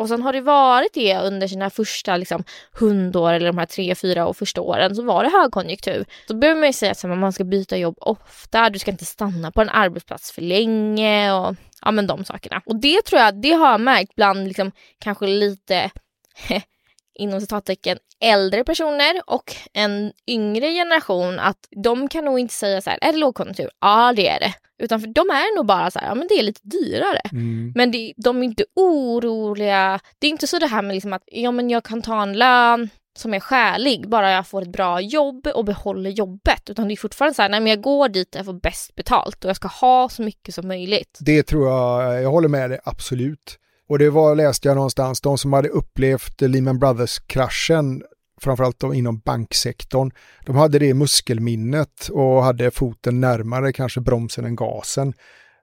Och 0.00 0.08
sen 0.08 0.22
har 0.22 0.32
det 0.32 0.40
varit 0.40 0.94
det 0.94 1.18
under 1.18 1.48
sina 1.48 1.70
första 1.70 2.16
liksom, 2.16 2.44
hundår 2.72 3.32
eller 3.32 3.46
de 3.46 3.58
här 3.58 3.66
tre, 3.66 3.94
fyra 3.94 4.26
och 4.26 4.36
första 4.36 4.60
åren 4.60 4.94
så 4.94 5.02
var 5.02 5.24
det 5.24 5.30
högkonjunktur. 5.30 6.04
Då 6.28 6.34
behöver 6.34 6.60
man 6.60 6.68
ju 6.68 6.72
säga 6.72 6.92
att 6.92 7.18
man 7.18 7.32
ska 7.32 7.44
byta 7.44 7.76
jobb 7.76 7.96
ofta, 8.00 8.70
du 8.70 8.78
ska 8.78 8.90
inte 8.90 9.04
stanna 9.04 9.50
på 9.50 9.60
en 9.60 9.68
arbetsplats 9.68 10.32
för 10.32 10.42
länge 10.42 11.32
och 11.32 11.56
ja 11.82 11.90
men 11.90 12.06
de 12.06 12.24
sakerna. 12.24 12.62
Och 12.66 12.80
det 12.80 13.02
tror 13.02 13.20
jag, 13.20 13.42
det 13.42 13.52
har 13.52 13.70
jag 13.70 13.80
märkt 13.80 14.14
bland 14.14 14.48
liksom 14.48 14.72
kanske 14.98 15.26
lite 15.26 15.90
inom 17.20 17.40
citattecken 17.40 17.98
äldre 18.20 18.64
personer 18.64 19.22
och 19.26 19.56
en 19.72 20.12
yngre 20.26 20.72
generation 20.72 21.38
att 21.38 21.58
de 21.84 22.08
kan 22.08 22.24
nog 22.24 22.38
inte 22.38 22.54
säga 22.54 22.80
så 22.80 22.90
här, 22.90 22.98
är 23.02 23.12
det 23.12 23.18
lågkonjunktur? 23.18 23.70
Ja 23.80 24.12
det 24.16 24.28
är 24.28 24.40
det. 24.40 24.54
Utan 24.78 25.00
för 25.00 25.08
de 25.08 25.20
är 25.20 25.56
nog 25.56 25.66
bara 25.66 25.90
så 25.90 25.98
här, 25.98 26.06
ja 26.06 26.14
men 26.14 26.26
det 26.28 26.34
är 26.34 26.42
lite 26.42 26.60
dyrare. 26.62 27.20
Mm. 27.32 27.72
Men 27.74 27.90
det, 27.90 28.12
de 28.16 28.38
är 28.38 28.44
inte 28.44 28.64
oroliga. 28.76 30.00
Det 30.18 30.26
är 30.26 30.30
inte 30.30 30.46
så 30.46 30.58
det 30.58 30.66
här 30.66 30.82
med 30.82 30.94
liksom 30.94 31.12
att 31.12 31.22
ja 31.26 31.50
men 31.50 31.70
jag 31.70 31.84
kan 31.84 32.02
ta 32.02 32.22
en 32.22 32.38
lön 32.38 32.90
som 33.18 33.34
är 33.34 33.40
skälig 33.40 34.08
bara 34.08 34.30
jag 34.30 34.46
får 34.46 34.62
ett 34.62 34.72
bra 34.72 35.00
jobb 35.00 35.46
och 35.46 35.64
behåller 35.64 36.10
jobbet. 36.10 36.70
Utan 36.70 36.88
det 36.88 36.94
är 36.94 36.96
fortfarande 36.96 37.34
så 37.34 37.42
här, 37.42 37.48
nej 37.48 37.60
men 37.60 37.70
jag 37.70 37.80
går 37.80 38.08
dit 38.08 38.34
jag 38.36 38.44
får 38.44 38.52
bäst 38.52 38.94
betalt 38.94 39.44
och 39.44 39.48
jag 39.48 39.56
ska 39.56 39.68
ha 39.68 40.08
så 40.08 40.22
mycket 40.22 40.54
som 40.54 40.68
möjligt. 40.68 41.18
Det 41.20 41.42
tror 41.42 41.68
jag, 41.68 42.22
jag 42.22 42.30
håller 42.30 42.48
med 42.48 42.70
dig 42.70 42.80
absolut. 42.84 43.58
Och 43.90 43.98
det 43.98 44.10
var, 44.10 44.34
läste 44.34 44.68
jag 44.68 44.74
någonstans, 44.74 45.20
de 45.20 45.38
som 45.38 45.52
hade 45.52 45.68
upplevt 45.68 46.40
Lehman 46.40 46.78
Brothers-kraschen, 46.78 48.02
framförallt 48.40 48.80
då 48.80 48.94
inom 48.94 49.18
banksektorn, 49.18 50.10
de 50.46 50.56
hade 50.56 50.78
det 50.78 50.94
muskelminnet 50.94 52.08
och 52.12 52.44
hade 52.44 52.70
foten 52.70 53.20
närmare 53.20 53.72
kanske 53.72 54.00
bromsen 54.00 54.44
än 54.44 54.56
gasen. 54.56 55.12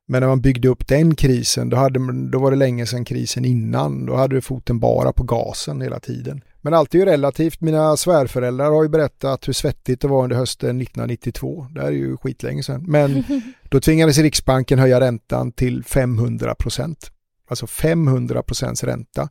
Men 0.07 0.22
när 0.22 0.27
man 0.27 0.41
byggde 0.41 0.67
upp 0.67 0.88
den 0.88 1.15
krisen, 1.15 1.69
då, 1.69 1.77
hade, 1.77 2.29
då 2.31 2.39
var 2.39 2.51
det 2.51 2.57
länge 2.57 2.86
sedan 2.86 3.05
krisen 3.05 3.46
innan. 3.46 4.05
Då 4.05 4.15
hade 4.15 4.36
du 4.36 4.41
foten 4.41 4.79
bara 4.79 5.13
på 5.13 5.24
gasen 5.24 5.81
hela 5.81 6.00
tiden. 6.00 6.41
Men 6.62 6.74
allt 6.74 6.93
är 6.93 7.00
ju 7.00 7.05
relativt. 7.05 7.62
Mina 7.62 7.98
svärföräldrar 7.98 8.72
har 8.72 8.84
ju 8.84 8.89
berättat 8.89 9.48
hur 9.48 9.53
svettigt 9.53 10.01
det 10.01 10.07
var 10.07 10.24
under 10.24 10.36
hösten 10.36 10.81
1992. 10.81 11.67
Det 11.75 11.81
är 11.81 11.91
ju 11.91 12.17
skitlänge 12.17 12.63
sedan. 12.63 12.84
Men 12.88 13.24
då 13.69 13.79
tvingades 13.79 14.17
Riksbanken 14.17 14.79
höja 14.79 15.00
räntan 15.00 15.51
till 15.51 15.84
500 15.84 16.55
procent. 16.55 17.12
Alltså 17.48 17.68
500 17.68 18.44
procents 18.44 18.84
ränta. 18.84 19.30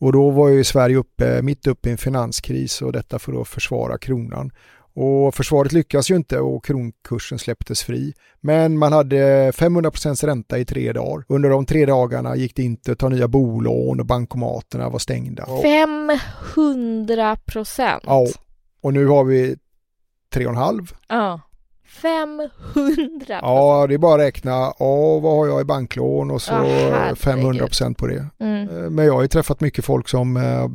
Och 0.00 0.12
då 0.12 0.30
var 0.30 0.48
ju 0.48 0.64
Sverige 0.64 0.96
uppe, 0.96 1.42
mitt 1.42 1.66
uppe 1.66 1.88
i 1.88 1.92
en 1.92 1.98
finanskris 1.98 2.82
och 2.82 2.92
detta 2.92 3.18
för 3.18 3.40
att 3.40 3.48
försvara 3.48 3.98
kronan. 3.98 4.50
Och 4.94 5.34
försvaret 5.34 5.72
lyckas 5.72 6.10
ju 6.10 6.16
inte 6.16 6.38
och 6.38 6.64
kronkursen 6.64 7.38
släpptes 7.38 7.82
fri. 7.82 8.14
Men 8.40 8.78
man 8.78 8.92
hade 8.92 9.50
500% 9.50 10.26
ränta 10.26 10.58
i 10.58 10.64
tre 10.64 10.92
dagar. 10.92 11.24
Under 11.28 11.50
de 11.50 11.66
tre 11.66 11.86
dagarna 11.86 12.36
gick 12.36 12.56
det 12.56 12.62
inte 12.62 12.92
att 12.92 12.98
ta 12.98 13.08
nya 13.08 13.28
bolån 13.28 14.00
och 14.00 14.06
bankomaterna 14.06 14.88
var 14.88 14.98
stängda. 14.98 15.46
500 16.54 17.36
procent? 17.46 18.02
Ja, 18.06 18.26
och 18.80 18.92
nu 18.92 19.06
har 19.06 19.24
vi 19.24 19.56
tre 20.32 20.46
och 20.46 20.52
en 20.52 20.58
halv. 20.58 20.92
Ja. 21.08 21.40
500 21.88 23.38
Ja, 23.42 23.86
det 23.88 23.94
är 23.94 23.98
bara 23.98 24.14
att 24.14 24.20
räkna. 24.28 24.50
Ja, 24.78 25.18
vad 25.18 25.36
har 25.36 25.46
jag 25.46 25.60
i 25.60 25.64
banklån 25.64 26.30
och 26.30 26.42
så 26.42 26.52
Ja, 26.52 27.14
500 27.16 27.66
procent 27.66 27.98
på 27.98 28.06
det. 28.06 28.26
Mm. 28.40 28.68
Eh, 28.68 28.90
Men 28.90 29.04
jag 29.06 29.12
har 29.14 29.22
ju 29.22 29.28
träffat 29.28 29.60
mycket 29.60 29.84
folk 29.84 30.08
som 30.08 30.36
eh, 30.36 30.66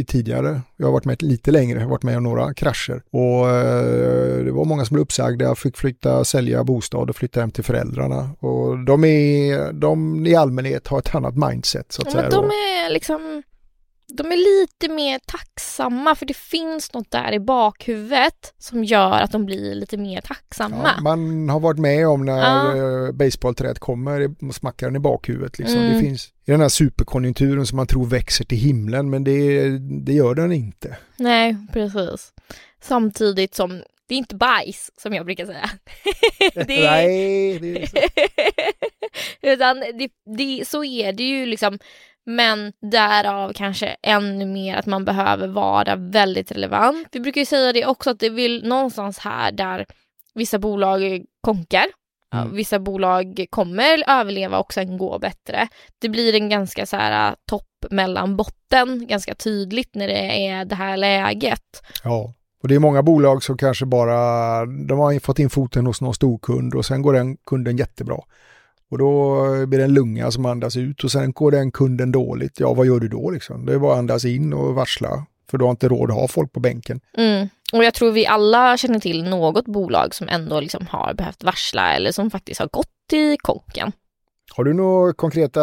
i 0.00 0.04
tidigare, 0.04 0.60
jag 0.76 0.86
har 0.86 0.92
varit 0.92 1.04
med 1.04 1.22
lite 1.22 1.50
längre, 1.50 1.78
jag 1.78 1.84
har 1.86 1.90
varit 1.90 2.02
med 2.02 2.16
om 2.16 2.22
några 2.22 2.54
krascher. 2.54 3.02
Och 3.10 3.50
eh, 3.50 4.44
det 4.44 4.50
var 4.52 4.64
många 4.64 4.84
som 4.84 4.94
blev 4.94 5.02
uppsagda, 5.02 5.54
fick 5.54 5.76
flytta, 5.76 6.24
sälja 6.24 6.64
bostad 6.64 7.10
och 7.10 7.16
flytta 7.16 7.40
hem 7.40 7.50
till 7.50 7.64
föräldrarna. 7.64 8.30
Och 8.40 8.78
de, 8.84 9.04
är, 9.04 9.72
de 9.72 10.26
i 10.26 10.34
allmänhet 10.36 10.88
har 10.88 10.98
ett 10.98 11.14
annat 11.14 11.34
mindset 11.36 11.92
så 11.92 12.02
att 12.02 12.06
Ja, 12.06 12.12
säga. 12.12 12.22
men 12.22 12.30
de 12.30 12.46
är 12.46 12.92
liksom 12.92 13.42
de 14.06 14.32
är 14.32 14.36
lite 14.60 14.94
mer 14.94 15.18
tacksamma 15.26 16.14
för 16.14 16.26
det 16.26 16.36
finns 16.36 16.92
något 16.92 17.10
där 17.10 17.32
i 17.32 17.40
bakhuvudet 17.40 18.54
som 18.58 18.84
gör 18.84 19.20
att 19.20 19.32
de 19.32 19.46
blir 19.46 19.74
lite 19.74 19.96
mer 19.96 20.20
tacksamma. 20.20 20.90
Ja, 20.96 21.02
man 21.02 21.48
har 21.48 21.60
varit 21.60 21.78
med 21.78 22.08
om 22.08 22.24
när 22.24 22.38
Ja. 22.38 22.76
ja. 22.76 23.12
baseballträet 23.12 23.78
kommer 23.78 24.52
smackar 24.52 24.86
den 24.86 24.96
i 24.96 24.98
bakhuvudet. 24.98 25.58
Liksom. 25.58 25.78
Mm. 25.78 25.92
Det 25.92 26.00
finns 26.00 26.32
i 26.44 26.50
den 26.50 26.60
här 26.60 26.68
superkonjunkturen 26.68 27.66
som 27.66 27.76
man 27.76 27.86
tror 27.86 28.06
växer 28.06 28.44
till 28.44 28.58
himlen 28.58 29.10
men 29.10 29.24
det, 29.24 29.68
det 29.78 30.12
gör 30.12 30.34
den 30.34 30.52
inte. 30.52 30.96
Nej, 31.16 31.56
precis. 31.72 32.32
Samtidigt 32.80 33.54
som 33.54 33.82
det 34.06 34.14
är 34.14 34.18
inte 34.18 34.34
bajs 34.34 34.90
som 34.96 35.14
jag 35.14 35.26
brukar 35.26 35.46
säga. 35.46 35.70
det 36.66 36.86
är, 36.86 36.90
Nej, 36.90 37.58
det 37.58 37.82
är 37.82 37.88
Utan 39.52 39.80
det, 39.80 40.08
det, 40.36 40.68
så 40.68 40.84
är 40.84 41.12
det 41.12 41.22
ju 41.22 41.46
liksom. 41.46 41.78
Men 42.26 42.72
därav 42.90 43.52
kanske 43.52 43.96
ännu 44.02 44.46
mer 44.46 44.76
att 44.76 44.86
man 44.86 45.04
behöver 45.04 45.48
vara 45.48 45.96
väldigt 45.96 46.52
relevant. 46.52 47.08
Vi 47.12 47.20
brukar 47.20 47.40
ju 47.40 47.44
säga 47.46 47.72
det 47.72 47.86
också 47.86 48.10
att 48.10 48.20
det 48.20 48.30
vill 48.30 48.68
någonstans 48.68 49.18
här 49.18 49.52
där 49.52 49.86
vissa 50.34 50.58
bolag 50.58 51.24
konkar. 51.40 51.86
Mm. 52.34 52.56
Vissa 52.56 52.78
bolag 52.78 53.46
kommer 53.50 54.04
överleva 54.10 54.58
och 54.58 54.72
sen 54.72 54.98
gå 54.98 55.18
bättre. 55.18 55.68
Det 55.98 56.08
blir 56.08 56.34
en 56.34 56.48
ganska 56.48 56.86
så 56.86 56.96
här 56.96 57.28
äh, 57.30 57.34
topp 57.48 57.84
mellan 57.90 58.36
botten 58.36 59.06
ganska 59.06 59.34
tydligt 59.34 59.94
när 59.94 60.08
det 60.08 60.46
är 60.46 60.64
det 60.64 60.74
här 60.74 60.96
läget. 60.96 61.82
Ja, 62.04 62.34
och 62.62 62.68
det 62.68 62.74
är 62.74 62.78
många 62.78 63.02
bolag 63.02 63.42
som 63.42 63.56
kanske 63.56 63.86
bara, 63.86 64.66
de 64.66 64.98
har 64.98 65.20
fått 65.20 65.38
in 65.38 65.50
foten 65.50 65.86
hos 65.86 66.00
någon 66.00 66.14
storkund 66.14 66.74
och 66.74 66.86
sen 66.86 67.02
går 67.02 67.12
den 67.12 67.36
kunden 67.36 67.76
jättebra. 67.76 68.20
Och 68.94 68.98
då 68.98 69.66
blir 69.66 69.78
det 69.78 69.84
en 69.84 69.94
lunga 69.94 70.30
som 70.30 70.46
andas 70.46 70.76
ut 70.76 71.04
och 71.04 71.12
sen 71.12 71.32
går 71.32 71.50
den 71.50 71.72
kunden 71.72 72.12
dåligt. 72.12 72.60
Ja, 72.60 72.74
vad 72.74 72.86
gör 72.86 73.00
du 73.00 73.08
då 73.08 73.30
liksom? 73.30 73.66
Det 73.66 73.74
är 73.74 73.78
bara 73.78 73.92
att 73.92 73.98
andas 73.98 74.24
in 74.24 74.52
och 74.52 74.74
varsla. 74.74 75.26
För 75.50 75.58
du 75.58 75.64
har 75.64 75.70
inte 75.70 75.88
råd 75.88 76.10
att 76.10 76.16
ha 76.16 76.28
folk 76.28 76.52
på 76.52 76.60
bänken. 76.60 77.00
Mm. 77.16 77.48
Och 77.72 77.84
jag 77.84 77.94
tror 77.94 78.12
vi 78.12 78.26
alla 78.26 78.76
känner 78.76 79.00
till 79.00 79.24
något 79.24 79.66
bolag 79.66 80.14
som 80.14 80.28
ändå 80.28 80.60
liksom 80.60 80.86
har 80.90 81.14
behövt 81.14 81.44
varsla 81.44 81.94
eller 81.94 82.12
som 82.12 82.30
faktiskt 82.30 82.60
har 82.60 82.68
gått 82.68 83.12
i 83.12 83.36
konken. 83.36 83.92
Har 84.56 84.64
du 84.64 84.72
några 84.72 85.12
konkreta 85.12 85.60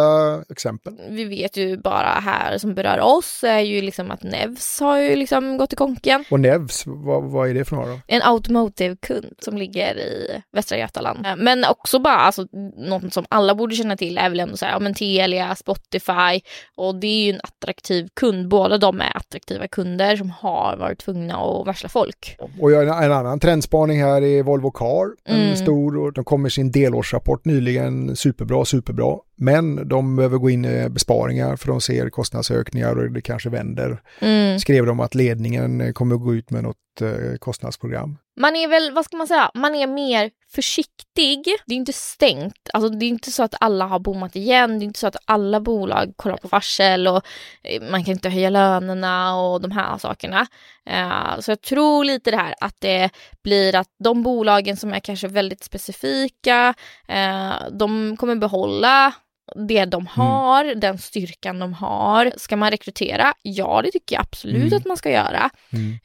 exempel? 0.50 0.94
Vi 1.10 1.24
vet 1.24 1.58
ju 1.58 1.78
bara 1.78 2.08
här 2.10 2.58
som 2.58 2.74
berör 2.74 3.00
oss 3.00 3.44
är 3.44 3.60
ju 3.60 3.82
liksom 3.82 4.12
att 4.12 4.24
Nevs 4.24 4.80
har 4.80 4.98
ju 4.98 5.16
liksom 5.16 5.58
gått 5.58 5.74
i 5.74 5.76
konken. 5.76 6.24
Och 6.32 6.40
Nevs, 6.40 6.84
vad, 6.86 7.24
vad 7.24 7.50
är 7.50 7.54
det 7.54 7.66
för 7.66 7.76
några 7.76 7.90
då? 7.90 8.00
En 8.08 8.22
automotive-kund 8.24 9.34
som 9.40 9.58
ligger 9.58 9.96
i 9.98 10.42
Västra 10.54 10.78
Götaland. 10.78 11.26
Men 11.38 11.66
också 11.66 12.00
bara 12.00 12.16
alltså, 12.16 12.48
något 12.78 13.14
som 13.14 13.26
alla 13.30 13.56
borde 13.56 13.76
känna 13.76 13.98
till 13.98 14.18
är 14.18 14.30
väl 14.30 14.40
ändå 14.40 14.58
så 14.58 14.66
här, 14.66 14.74
ja, 14.74 14.80
men 14.80 14.94
Telia, 14.94 15.56
Spotify 15.56 16.42
och 16.76 16.96
det 16.96 17.08
är 17.08 17.26
ju 17.26 17.34
en 17.34 17.42
attraktiv 17.44 18.08
kund. 18.14 18.48
Båda 18.48 18.78
de 18.78 19.02
är 19.02 19.18
attraktiva 19.18 19.68
kunder 19.68 20.16
som 20.18 20.30
har 20.30 20.78
varit 20.78 21.00
tvungna 21.00 21.34
att 21.36 21.66
varsla 21.68 21.90
folk. 21.90 22.38
Och 22.60 22.72
en, 22.72 22.90
en 22.90 23.12
annan 23.12 23.40
trendspaning 23.40 24.04
här 24.04 24.22
är 24.22 24.44
Volvo 24.44 24.72
Car. 24.72 25.12
En 25.26 25.42
Mm. 25.42 25.56
stor, 25.56 25.98
och 25.98 26.14
de 26.14 26.24
kom 26.24 26.42
med 26.42 26.52
sin 26.52 26.72
delårsrapport 26.72 27.46
nyligen. 27.46 28.16
Superbra, 28.16 28.66
superbra. 28.82 29.18
Men 29.36 29.88
de 29.88 30.16
behöver 30.16 30.38
gå 30.38 30.50
in 30.50 30.66
i 30.66 30.90
besparingar 30.90 31.56
för 31.56 31.68
de 31.68 31.82
ser 31.82 32.10
kostnadsökningar 32.10 32.96
och 32.96 33.12
det 33.12 33.22
kanske 33.22 33.50
vänder. 33.50 34.02
Mm. 34.20 34.60
Skrev 34.60 34.86
de 34.86 35.00
att 35.00 35.16
ledningen 35.16 35.94
kommer 35.94 36.16
att 36.16 36.22
gå 36.22 36.36
ut 36.36 36.52
med 36.52 36.64
något 36.64 37.02
eh, 37.02 37.38
kostnadsprogram. 37.40 38.18
Man 38.42 38.56
är 38.56 38.68
väl, 38.68 38.92
vad 38.92 39.06
ska 39.06 39.18
man 39.18 39.28
säga, 39.28 39.52
man 39.54 39.76
är 39.76 39.88
mer 39.88 40.32
försiktig. 40.56 41.46
Det 41.66 41.74
är 41.74 41.78
inte 41.78 41.94
stängt. 41.94 42.70
Alltså 42.74 42.90
det 42.90 43.06
är 43.06 43.08
inte 43.08 43.32
så 43.32 43.44
att 43.44 43.56
alla 43.60 43.86
har 43.86 44.00
bommat 44.00 44.36
igen. 44.36 44.80
Det 44.80 44.84
är 44.84 44.88
inte 44.88 45.00
så 45.00 45.08
att 45.08 45.16
alla 45.26 45.60
bolag 45.60 46.14
kollar 46.16 46.38
på 46.38 46.48
varsel 46.48 47.08
och 47.08 47.26
eh, 47.64 47.82
man 47.92 48.04
kan 48.04 48.12
inte 48.12 48.30
höja 48.30 48.50
lönerna 48.50 49.36
och 49.36 49.62
de 49.62 49.72
här 49.72 49.98
sakerna. 49.98 50.48
Eh, 50.86 51.40
så 51.40 51.52
jag 51.52 51.62
tror 51.62 52.04
lite 52.04 52.32
det 52.32 52.38
här 52.38 52.56
att 52.62 52.76
det 52.80 53.10
blir 53.44 53.76
att 53.76 53.90
de 54.04 54.24
bolagen 54.24 54.78
som 54.78 54.94
är 54.94 55.00
kanske 55.00 55.28
väldigt 55.28 55.64
specifika, 55.64 56.74
eh, 57.08 57.54
de 57.72 58.18
kommer 58.18 58.36
behålla 58.36 59.14
det 59.68 59.86
de 59.86 60.08
har, 60.08 60.76
den 60.76 60.98
styrkan 60.98 61.60
de 61.60 61.74
har. 61.74 62.32
Ska 62.38 62.56
man 62.56 62.72
rekrytera? 62.72 63.34
Ja, 63.42 63.82
det 63.84 63.92
tycker 63.92 64.16
jag 64.16 64.22
absolut 64.22 64.56
Mm. 64.64 64.78
att 64.78 64.86
man 64.86 64.98
ska 64.98 65.12
göra. 65.12 65.50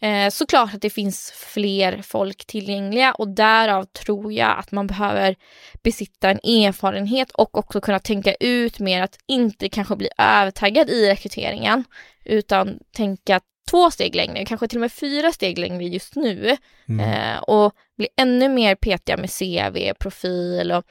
Eh, 0.01 0.31
såklart 0.31 0.75
att 0.75 0.81
det 0.83 0.91
finns 0.91 1.31
fler 1.37 2.03
folk 2.03 2.47
tillgängliga 2.47 3.13
och 3.13 3.29
därav 3.29 3.85
tror 3.85 4.33
jag 4.33 4.59
att 4.59 4.73
man 4.73 4.87
behöver 4.87 5.37
besitta 5.83 6.31
en 6.31 6.39
erfarenhet 6.39 7.31
och 7.31 7.59
också 7.59 7.81
kunna 7.81 7.99
tänka 7.99 8.35
ut 8.35 8.79
mer 8.79 9.03
att 9.03 9.19
inte 9.27 9.69
kanske 9.69 9.97
bli 9.97 10.09
övertaggad 10.19 10.91
i 10.91 11.09
rekryteringen 11.11 11.85
utan 12.25 12.79
tänka 12.97 13.41
två 13.71 13.91
steg 13.91 14.15
längre, 14.15 14.45
kanske 14.45 14.69
till 14.69 14.79
och 14.79 14.81
med 14.81 14.93
fyra 14.93 15.33
steg 15.33 15.59
längre 15.59 15.85
just 15.85 16.15
nu 16.17 16.57
Mm. 16.89 17.11
eh, 17.11 17.39
och 17.39 17.73
bli 17.97 18.09
ännu 18.17 18.49
mer 18.49 18.75
petiga 18.75 19.17
med 19.17 19.31
CV, 19.31 19.93
profil 19.99 20.73
och 20.73 20.85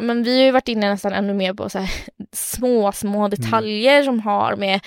men 0.00 0.22
vi 0.22 0.38
har 0.38 0.44
ju 0.44 0.50
varit 0.50 0.68
inne 0.68 0.88
nästan 0.90 1.12
ännu 1.12 1.34
mer 1.34 1.54
på 1.54 1.68
så 1.68 1.78
här 1.78 1.90
små, 2.32 2.92
små 2.92 3.28
detaljer 3.28 4.02
som 4.02 4.20
har 4.20 4.56
med 4.56 4.80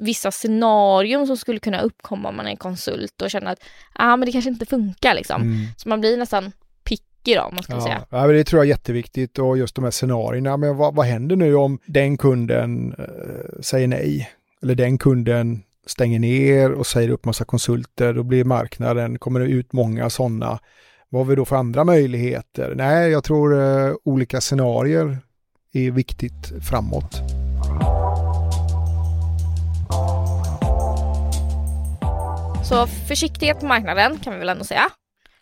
vissa 0.00 0.30
scenarium 0.30 1.26
som 1.26 1.36
skulle 1.36 1.58
kunna 1.58 1.80
uppkomma 1.80 2.28
om 2.28 2.36
man 2.36 2.46
är 2.46 2.56
konsult 2.56 3.22
och 3.22 3.30
känner 3.30 3.52
att 3.52 3.64
ah, 3.92 4.16
men 4.16 4.26
det 4.26 4.32
kanske 4.32 4.50
inte 4.50 4.66
funkar 4.66 5.14
liksom. 5.14 5.42
Mm. 5.42 5.66
Så 5.76 5.88
man 5.88 6.00
blir 6.00 6.16
nästan 6.16 6.52
picky 6.84 7.34
då, 7.34 7.42
om 7.42 7.54
man 7.54 7.62
ska 7.62 7.72
Ja, 7.72 7.80
säga. 7.80 8.06
ja, 8.10 8.26
men 8.26 8.36
det 8.36 8.44
tror 8.44 8.58
jag 8.60 8.64
är 8.64 8.68
jätteviktigt 8.68 9.38
och 9.38 9.58
just 9.58 9.74
de 9.74 9.84
här 9.84 9.90
scenarierna. 9.90 10.56
Men 10.56 10.76
vad, 10.76 10.94
vad 10.94 11.06
händer 11.06 11.36
nu 11.36 11.54
om 11.54 11.78
den 11.86 12.16
kunden 12.18 12.94
eh, 12.98 13.60
säger 13.60 13.88
nej? 13.88 14.30
Eller 14.62 14.74
den 14.74 14.98
kunden 14.98 15.62
stänger 15.86 16.18
ner 16.18 16.72
och 16.72 16.86
säger 16.86 17.08
upp 17.08 17.24
massa 17.24 17.44
konsulter. 17.44 18.14
Då 18.14 18.22
blir 18.22 18.44
marknaden, 18.44 19.18
kommer 19.18 19.40
det 19.40 19.46
ut 19.46 19.72
många 19.72 20.10
sådana. 20.10 20.58
Vad 21.12 21.20
har 21.22 21.30
vi 21.30 21.34
då 21.34 21.44
för 21.44 21.56
andra 21.56 21.84
möjligheter? 21.84 22.74
Nej, 22.76 23.10
jag 23.10 23.24
tror 23.24 23.60
eh, 23.62 23.94
olika 24.04 24.40
scenarier 24.40 25.18
är 25.72 25.90
viktigt 25.90 26.52
framåt. 26.68 27.14
Så 32.64 32.86
försiktighet 32.86 33.60
på 33.60 33.66
marknaden 33.66 34.18
kan 34.18 34.32
vi 34.32 34.38
väl 34.38 34.48
ändå 34.48 34.64
säga. 34.64 34.82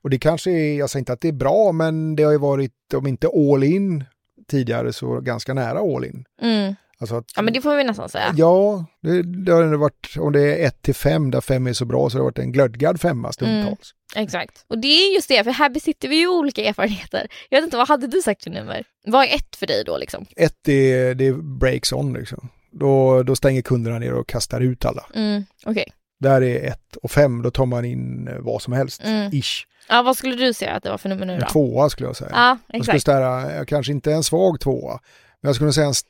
Och 0.03 0.11
det 0.11 0.19
kanske 0.19 0.51
är, 0.51 0.79
jag 0.79 0.91
säger 0.91 1.01
inte 1.01 1.13
att 1.13 1.21
det 1.21 1.29
är 1.29 1.33
bra, 1.33 1.73
men 1.73 2.17
det 2.17 2.23
har 2.23 2.33
ju 2.33 2.39
varit, 2.39 2.95
om 2.95 3.07
inte 3.07 3.29
all 3.29 3.65
in 3.65 4.05
tidigare, 4.49 4.93
så 4.93 5.21
ganska 5.21 5.55
nära 5.55 5.79
all 5.79 6.05
in. 6.05 6.25
Mm. 6.43 6.75
Alltså 7.01 7.17
att, 7.17 7.25
Ja 7.37 7.43
men 7.43 7.55
det 7.55 7.61
får 7.61 7.77
vi 7.77 7.85
nästan 7.85 8.09
säga. 8.09 8.33
Ja, 8.37 8.85
det, 9.03 9.23
det 9.23 9.53
har 9.53 9.77
varit, 9.77 10.15
om 10.19 10.33
det 10.33 10.41
är 10.63 10.67
1 10.67 10.83
till 10.83 10.95
5 10.95 11.31
där 11.31 11.41
5 11.41 11.67
är 11.67 11.73
så 11.73 11.85
bra 11.85 12.11
så 12.11 12.17
har 12.17 12.21
det 12.21 12.25
varit 12.25 12.39
en 12.39 12.53
glödgad 12.53 13.01
femma 13.01 13.33
stundtals. 13.33 13.95
Exakt. 14.15 14.65
Och 14.69 14.79
det 14.79 14.89
är 14.89 15.15
just 15.15 15.29
det, 15.29 15.45
för 15.45 15.51
här 15.51 15.71
besitter 15.71 16.09
vi 16.09 16.17
ju 16.17 16.29
olika 16.29 16.65
erfarenheter. 16.65 17.27
Jag 17.49 17.59
vet 17.59 17.65
inte, 17.65 17.77
vad 17.77 17.89
hade 17.89 18.07
du 18.07 18.23
sagt 18.23 18.45
för 18.45 18.51
nummer? 18.51 18.85
Vad 19.07 19.25
är 19.25 19.35
ett 19.35 19.57
för 19.57 19.67
dig 19.67 19.83
då 19.87 19.99
liksom? 19.99 20.27
Ett 20.37 20.69
är, 20.69 21.15
det 21.15 21.27
är 21.27 21.33
breaks 21.59 21.93
on 21.93 22.13
liksom. 22.13 22.49
Då, 22.71 23.23
då 23.23 23.37
stänger 23.37 23.63
kunderna 23.63 23.99
ner 23.99 24.15
och 24.15 24.29
kastar 24.29 24.61
ut 24.61 24.85
alla. 24.85 25.07
Mm, 25.15 25.45
Okej. 25.67 25.93
Där 26.21 26.43
är 26.43 26.69
ett 26.69 26.97
och 27.03 27.11
fem, 27.11 27.43
då 27.43 27.51
tar 27.51 27.67
man 27.67 27.85
in 27.85 28.29
eh, 28.29 28.35
vad 28.39 28.63
som 28.63 28.73
helst. 28.73 29.03
Mm. 29.05 29.33
Ish. 29.33 29.67
Ja, 29.89 30.03
vad 30.03 30.17
skulle 30.17 30.37
du 30.37 30.53
säga 30.55 30.73
att 30.75 30.83
det 30.83 30.91
var 30.91 30.99
för 30.99 31.09
nummer 31.09 31.27
nu 31.27 31.33
En 31.33 31.41
då? 31.41 31.47
tvåa 31.47 31.91
skulle 31.91 32.09
jag 32.09 32.17
säga. 32.17 32.31
Ja, 32.33 32.49
jag 32.49 32.59
skulle 32.67 32.79
exakt. 32.81 33.01
ställa, 33.01 33.65
kanske 33.65 33.93
inte 33.93 34.13
en 34.13 34.23
svag 34.23 34.61
tvåa, 34.61 35.01
men 35.41 35.49
jag 35.49 35.55
skulle 35.55 35.73
säga 35.73 35.87
en 35.87 35.91
st- 35.91 36.09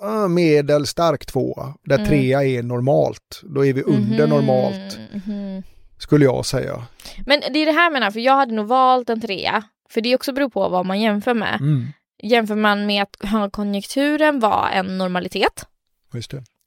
ah, 0.00 0.28
medelstark 0.28 1.26
tvåa. 1.26 1.74
Där 1.84 1.96
Mm. 1.98 2.08
trea 2.08 2.44
är 2.44 2.62
normalt. 2.62 3.40
Då 3.42 3.66
är 3.66 3.72
vi 3.72 3.82
under 3.82 4.26
Mhm, 4.26 4.30
normalt, 4.30 4.98
mhm. 5.12 5.62
skulle 5.98 6.24
jag 6.24 6.46
säga. 6.46 6.82
Men 7.26 7.40
det 7.40 7.58
är 7.58 7.66
det 7.66 7.72
här 7.72 7.90
menar, 7.90 8.10
för 8.10 8.20
jag 8.20 8.36
hade 8.36 8.54
nog 8.54 8.66
valt 8.66 9.10
en 9.10 9.20
trea. 9.20 9.62
För 9.90 10.00
det 10.00 10.14
också 10.14 10.32
beror 10.32 10.48
på 10.48 10.68
vad 10.68 10.86
man 10.86 11.00
jämför 11.00 11.34
med. 11.34 11.60
Mm. 11.60 11.86
Jämför 12.22 12.54
man 12.54 12.86
med 12.86 13.02
att 13.02 13.16
högkonjunkturen 13.20 14.40
var 14.40 14.68
en 14.72 14.98
normalitet? 14.98 15.66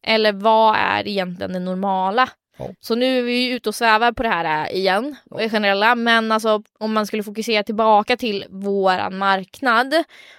Eller 0.03 0.33
vad 0.33 0.75
är 0.75 1.07
egentligen 1.07 1.53
det 1.53 1.59
normala? 1.59 2.29
Ja. 2.57 2.69
Så 2.79 2.95
nu 2.95 3.19
är 3.19 3.23
vi 3.23 3.33
ju 3.33 3.55
ute 3.55 3.69
och 3.69 3.75
svävar 3.75 4.11
på 4.11 4.23
det 4.23 4.29
här 4.29 4.65
äh, 4.65 4.77
igen, 4.77 5.15
ja. 5.29 5.49
generella. 5.49 5.95
Men 5.95 6.31
alltså 6.31 6.63
om 6.79 6.93
man 6.93 7.07
skulle 7.07 7.23
fokusera 7.23 7.63
tillbaka 7.63 8.17
till 8.17 8.45
våran 8.49 9.17
marknad 9.17 9.93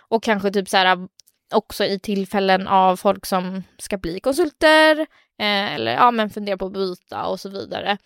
och 0.08 0.22
kanske 0.22 0.50
typ 0.50 0.68
så 0.68 0.76
här 0.76 1.08
också 1.52 1.84
i 1.84 1.98
tillfällen 1.98 2.68
av 2.68 2.96
folk 2.96 3.26
som 3.26 3.62
ska 3.78 3.98
bli 3.98 4.20
konsulter 4.20 5.00
eh, 5.38 5.74
eller 5.74 5.92
ja, 5.92 6.10
men 6.10 6.30
fundera 6.30 6.56
på 6.56 6.66
att 6.66 6.72
byta 6.72 7.26
och 7.26 7.40
så 7.40 7.48
vidare. 7.48 7.98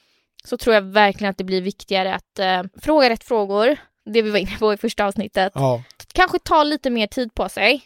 Så 0.44 0.56
tror 0.56 0.74
jag 0.74 0.82
verkligen 0.82 1.30
att 1.30 1.38
det 1.38 1.44
blir 1.44 1.62
viktigare 1.62 2.14
att 2.14 2.38
eh, 2.38 2.62
fråga 2.82 3.10
rätt 3.10 3.24
frågor, 3.24 3.76
det 4.04 4.22
vi 4.22 4.30
var 4.30 4.38
inne 4.38 4.56
på 4.58 4.72
i 4.72 4.76
första 4.76 5.04
avsnittet. 5.04 5.52
Ja, 5.54 5.82
Kanske 6.14 6.38
ta 6.38 6.62
lite 6.62 6.90
mer 6.90 7.06
tid 7.06 7.34
på 7.34 7.48
sig 7.48 7.82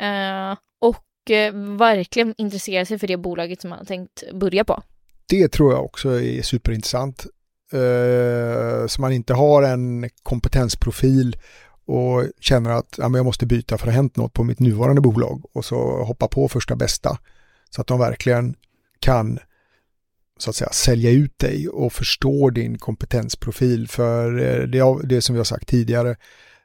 eh, 0.00 0.56
och 0.78 1.30
eh, 1.30 1.54
verkligen 1.78 2.34
intressera 2.38 2.84
sig 2.84 2.98
för 2.98 3.06
det 3.06 3.16
bolaget 3.16 3.60
som 3.60 3.70
man 3.70 3.78
har 3.78 3.86
tänkt 3.86 4.32
börja 4.32 4.64
på. 4.64 4.82
det 5.28 5.48
tror 5.48 5.72
jag 5.72 5.84
också 5.84 6.20
är 6.20 6.42
superintressant. 6.42 7.26
Eh, 7.72 8.86
så 8.86 9.00
man 9.00 9.12
inte 9.12 9.34
har 9.34 9.62
en 9.62 10.10
kompetensprofil 10.22 11.36
och 11.86 12.24
känner 12.40 12.70
att 12.70 12.94
ja, 12.98 13.08
men 13.08 13.18
jag 13.18 13.26
måste 13.26 13.46
byta 13.46 13.78
för 13.78 13.86
det 13.86 13.92
har 13.92 13.96
hänt 13.96 14.16
något 14.16 14.32
på 14.32 14.44
mitt 14.44 14.60
nuvarande 14.60 15.00
bolag 15.00 15.44
och 15.52 15.64
så 15.64 16.04
hoppa 16.04 16.28
på 16.28 16.48
första 16.48 16.76
bästa. 16.76 17.18
Så 17.70 17.80
att 17.80 17.86
de 17.86 17.98
verkligen 17.98 18.54
kan 19.00 19.38
så 20.38 20.50
att 20.50 20.56
säga 20.56 20.70
sälja 20.70 21.10
ut 21.10 21.38
dig 21.38 21.68
och 21.68 21.92
förstå 21.92 22.50
din 22.50 22.78
kompetensprofil. 22.78 23.88
För 23.88 24.38
eh, 24.38 24.66
det, 24.66 25.08
det 25.08 25.22
som 25.22 25.34
vi 25.34 25.38
har 25.38 25.44
sagt 25.44 25.68
tidigare, 25.68 26.16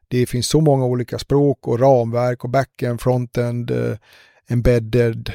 det 0.08 0.26
finns 0.26 0.48
så 0.48 0.62
många 0.62 0.86
olika 0.86 1.20
språk 1.20 1.68
och 1.68 1.80
ramverk 1.80 2.44
och 2.44 2.50
backend, 2.50 3.02
frontend, 3.02 3.72
eh, 3.72 3.98
embedded, 4.48 5.32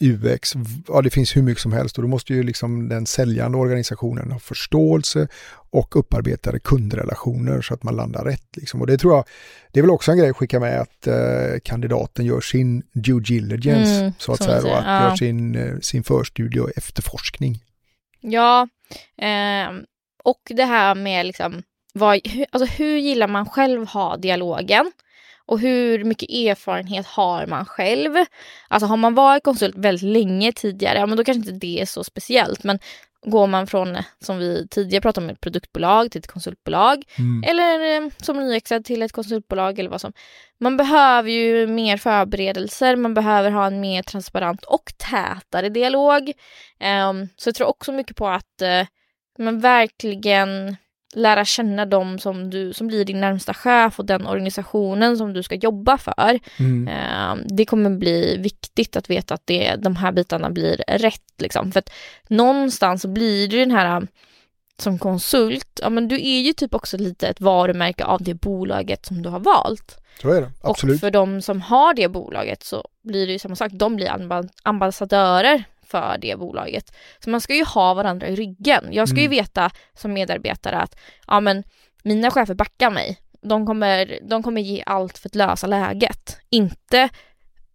UX, 0.00 0.54
ja 0.88 1.02
det 1.02 1.10
finns 1.10 1.36
hur 1.36 1.42
mycket 1.42 1.62
som 1.62 1.72
helst 1.72 1.98
och 1.98 2.02
då 2.02 2.08
måste 2.08 2.34
ju 2.34 2.42
liksom 2.42 2.88
den 2.88 3.06
säljande 3.06 3.58
organisationen 3.58 4.32
ha 4.32 4.38
förståelse 4.38 5.28
och 5.70 5.96
upparbetade 5.96 6.58
kundrelationer 6.58 7.62
så 7.62 7.74
att 7.74 7.82
man 7.82 7.96
landar 7.96 8.24
rätt. 8.24 8.56
Liksom. 8.56 8.80
Och 8.80 8.86
det 8.86 8.98
tror 8.98 9.14
jag, 9.14 9.24
det 9.72 9.80
är 9.80 9.82
väl 9.82 9.90
också 9.90 10.12
en 10.12 10.18
grej 10.18 10.30
att 10.30 10.36
skicka 10.36 10.60
med 10.60 10.80
att 10.80 11.06
eh, 11.06 11.14
kandidaten 11.64 12.24
gör 12.24 12.40
sin 12.40 12.82
due 12.92 13.20
diligence 13.20 14.00
Mm, 14.00 14.12
så 14.18 14.32
att 14.32 14.42
säga 14.42 14.62
och 14.62 14.78
att 14.78 14.86
ja. 14.86 15.08
gör 15.08 15.16
sin, 15.16 15.54
eh, 15.54 15.78
sin 15.80 16.04
förstudie 16.04 16.60
och 16.60 16.70
efterforskning. 16.76 17.62
Ja, 18.20 18.68
ehm, 19.18 19.84
och 20.24 20.40
det 20.50 20.64
här 20.64 20.94
med 20.94 21.26
liksom, 21.26 21.62
vad, 21.92 22.28
hur, 22.28 22.46
alltså 22.50 22.74
hur 22.76 22.98
gillar 22.98 23.28
man 23.28 23.46
själv 23.46 23.86
ha 23.86 24.16
dialogen? 24.16 24.92
Och 25.46 25.60
hur 25.60 26.04
mycket 26.04 26.30
erfarenhet 26.30 27.06
har 27.06 27.46
man 27.46 27.64
själv? 27.64 28.14
Alltså 28.68 28.86
har 28.86 28.96
man 28.96 29.14
varit 29.14 29.44
konsult 29.44 29.76
väldigt 29.76 30.02
länge 30.10 30.52
tidigare, 30.52 30.98
ja 30.98 31.06
men 31.06 31.16
då 31.16 31.24
kanske 31.24 31.38
inte 31.38 31.66
det 31.66 31.80
är 31.80 31.86
så 31.86 32.04
speciellt. 32.04 32.64
Men 32.64 32.78
går 33.26 33.46
man 33.46 33.66
från, 33.66 33.98
som 34.20 34.38
vi 34.38 34.68
tidigare 34.70 35.00
pratade 35.02 35.26
om, 35.26 35.30
ett 35.30 35.40
produktbolag 35.40 36.10
till 36.10 36.18
ett 36.18 36.26
konsultbolag 36.26 37.04
Mm. 37.18 37.44
eller 37.50 37.96
eh, 37.96 38.10
som 38.22 38.36
nyexad 38.36 38.84
till 38.84 39.02
ett 39.02 39.12
konsultbolag 39.12 39.78
eller 39.78 39.90
vad 39.90 40.00
som. 40.00 40.12
Man 40.60 40.76
behöver 40.76 41.30
ju 41.30 41.66
mer 41.66 41.96
förberedelser, 41.96 42.96
man 42.96 43.14
behöver 43.14 43.50
ha 43.50 43.66
en 43.66 43.80
mer 43.80 44.02
transparent 44.02 44.64
och 44.64 44.92
tätare 45.10 45.68
dialog. 45.68 46.32
Ehm, 46.80 47.28
så 47.36 47.48
jag 47.48 47.54
tror 47.54 47.66
också 47.66 47.92
mycket 47.92 48.16
på 48.16 48.28
att 48.28 48.62
eh, 48.62 48.86
man 49.38 49.60
verkligen 49.60 50.76
lära 51.14 51.44
känna 51.44 51.86
dem 51.86 52.18
som, 52.18 52.50
du, 52.50 52.72
som 52.72 52.86
blir 52.86 53.04
din 53.04 53.20
närmsta 53.20 53.54
chef 53.54 53.98
och 53.98 54.06
den 54.06 54.26
organisationen 54.26 55.16
som 55.16 55.32
du 55.32 55.42
ska 55.42 55.54
jobba 55.54 55.98
för. 55.98 56.38
Mm. 56.58 56.88
Ehm, 56.88 57.38
det 57.48 57.64
kommer 57.64 57.90
bli 57.90 58.36
viktigt 58.36 58.96
att 58.96 59.10
veta 59.10 59.34
att 59.34 59.42
det, 59.44 59.76
de 59.76 59.96
här 59.96 60.12
bitarna 60.12 60.50
blir 60.50 60.84
rätt. 60.88 61.22
Liksom. 61.38 61.72
För 61.72 61.78
att 61.78 61.90
någonstans 62.28 63.02
så 63.02 63.08
blir 63.08 63.48
det 63.48 63.58
den 63.58 63.70
här 63.70 64.06
som 64.78 64.98
konsult, 64.98 65.80
ja 65.82 65.90
men 65.90 66.08
du 66.08 66.14
är 66.14 66.40
ju 66.40 66.52
typ 66.52 66.74
också 66.74 66.96
lite 66.96 67.28
ett 67.28 67.40
varumärke 67.40 68.04
av 68.04 68.22
det 68.22 68.34
bolaget 68.34 69.06
som 69.06 69.22
du 69.22 69.28
har 69.28 69.40
valt. 69.40 69.98
Så 70.22 70.30
är 70.30 70.40
det, 70.40 70.50
absolut. 70.62 70.94
Och 70.94 71.00
för 71.00 71.10
de 71.10 71.42
som 71.42 71.60
har 71.60 71.94
det 71.94 72.08
bolaget 72.08 72.62
så 72.62 72.88
blir 73.02 73.26
det 73.26 73.32
ju 73.32 73.38
samma 73.38 73.56
sak, 73.56 73.72
de 73.72 73.96
blir 73.96 74.06
amba- 74.08 74.48
ambassadörer 74.62 75.64
för 75.88 76.18
det 76.20 76.38
bolaget. 76.38 76.96
Så 77.24 77.30
man 77.30 77.40
ska 77.40 77.54
ju 77.54 77.64
ha 77.64 77.94
varandra 77.94 78.26
i 78.28 78.36
ryggen. 78.36 78.84
Jag 78.90 79.08
ska 79.08 79.18
ju 79.18 79.26
Mm. 79.26 79.36
veta 79.36 79.70
som 79.94 80.12
medarbetare 80.12 80.76
att 80.78 80.96
ja 81.26 81.40
men 81.40 81.64
mina 82.04 82.30
chefer 82.30 82.54
backar 82.54 82.90
mig. 82.90 83.18
De 83.42 83.66
kommer, 83.66 84.18
de 84.28 84.42
kommer 84.42 84.60
ge 84.60 84.82
allt 84.86 85.18
för 85.18 85.28
att 85.28 85.34
lösa 85.34 85.66
läget. 85.66 86.38
Inte 86.50 87.08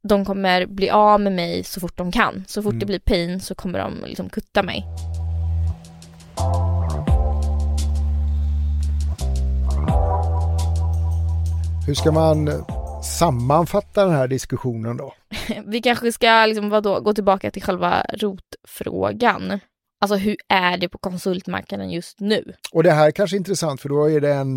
de 0.04 0.26
kommer 0.26 0.66
bli 0.66 0.90
av 0.90 1.22
med 1.22 1.32
mig 1.34 1.64
så 1.64 1.80
fort 1.80 1.98
de 1.98 2.12
kan. 2.12 2.46
Så 2.48 2.64
fort 2.64 2.72
Mm. 2.72 2.80
det 2.80 2.86
blir 2.86 3.00
pain 3.00 3.40
så 3.40 3.56
kommer 3.56 3.80
de 3.80 4.04
liksom 4.06 4.30
kutta 4.30 4.64
mig. 4.64 4.86
Hur 11.88 11.94
ska 11.94 12.12
man 12.12 12.50
sammanfatta 13.04 14.06
den 14.06 14.14
här 14.16 14.28
diskussionen 14.28 14.98
då? 14.98 15.14
Vi 15.66 15.82
kanske 15.82 16.12
ska 16.12 16.46
liksom, 16.46 16.70
vadå, 16.70 17.00
gå 17.00 17.14
tillbaka 17.14 17.52
till 17.52 17.64
själva 17.64 18.06
rotfrågan. 18.14 19.60
Alltså 20.02 20.16
hur 20.16 20.36
är 20.50 20.78
det 20.78 20.90
på 20.90 20.98
konsultmarknaden 20.98 21.90
just 21.92 22.20
nu? 22.20 22.54
Och 22.74 22.84
det 22.84 22.92
här 22.92 23.08
är 23.08 23.12
kanske 23.12 23.36
är 23.36 23.38
intressant 23.38 23.82
för 23.82 23.90
då 23.90 24.10
är 24.10 24.22
det 24.22 24.34
en 24.34 24.56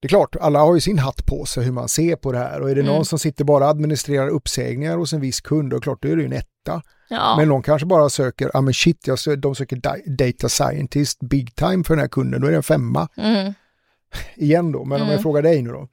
det 0.00 0.06
är 0.06 0.08
klart, 0.08 0.36
alla 0.40 0.58
har 0.60 0.74
ju 0.74 0.80
sin 0.80 0.98
hatt 0.98 1.26
på 1.26 1.44
sig 1.44 1.64
hur 1.64 1.72
man 1.72 1.88
ser 1.88 2.16
på 2.16 2.32
det 2.32 2.38
här 2.38 2.60
och 2.60 2.70
är 2.70 2.74
det 2.74 2.80
Mm. 2.80 2.94
någon 2.94 3.04
som 3.04 3.18
sitter 3.18 3.44
bara 3.44 3.64
och 3.64 3.70
administrerar 3.70 4.28
uppsägningar 4.28 4.96
hos 4.96 5.12
en 5.12 5.20
viss 5.20 5.40
kund, 5.40 5.70
då 5.70 5.80
klart, 5.80 6.02
då 6.02 6.08
är 6.08 6.16
det 6.16 6.22
ju 6.22 6.26
en 6.26 6.32
etta. 6.32 6.82
Ja, 7.08 7.34
Men 7.38 7.48
någon 7.48 7.62
kanske 7.62 7.86
bara 7.86 8.08
söker, 8.08 8.44
ja 8.52 8.58
ah, 8.58 8.60
men 8.60 8.74
shit, 8.74 9.06
jag 9.06 9.16
sö- 9.16 9.36
de 9.36 9.54
söker 9.54 9.76
data 10.16 10.48
scientist 10.48 11.18
big 11.20 11.54
time 11.54 11.84
för 11.84 11.94
den 11.94 12.00
här 12.00 12.08
kunden, 12.08 12.40
då 12.40 12.46
är 12.46 12.50
det 12.50 12.56
en 12.56 12.62
femma 12.62 13.08
mm. 13.16 13.52
igen 14.36 14.72
då. 14.72 14.84
Men 14.84 14.96
om 14.96 15.02
Mm. 15.02 15.12
jag 15.12 15.22
frågar 15.22 15.42
dig 15.42 15.62
nu 15.62 15.70
då? 15.70 15.88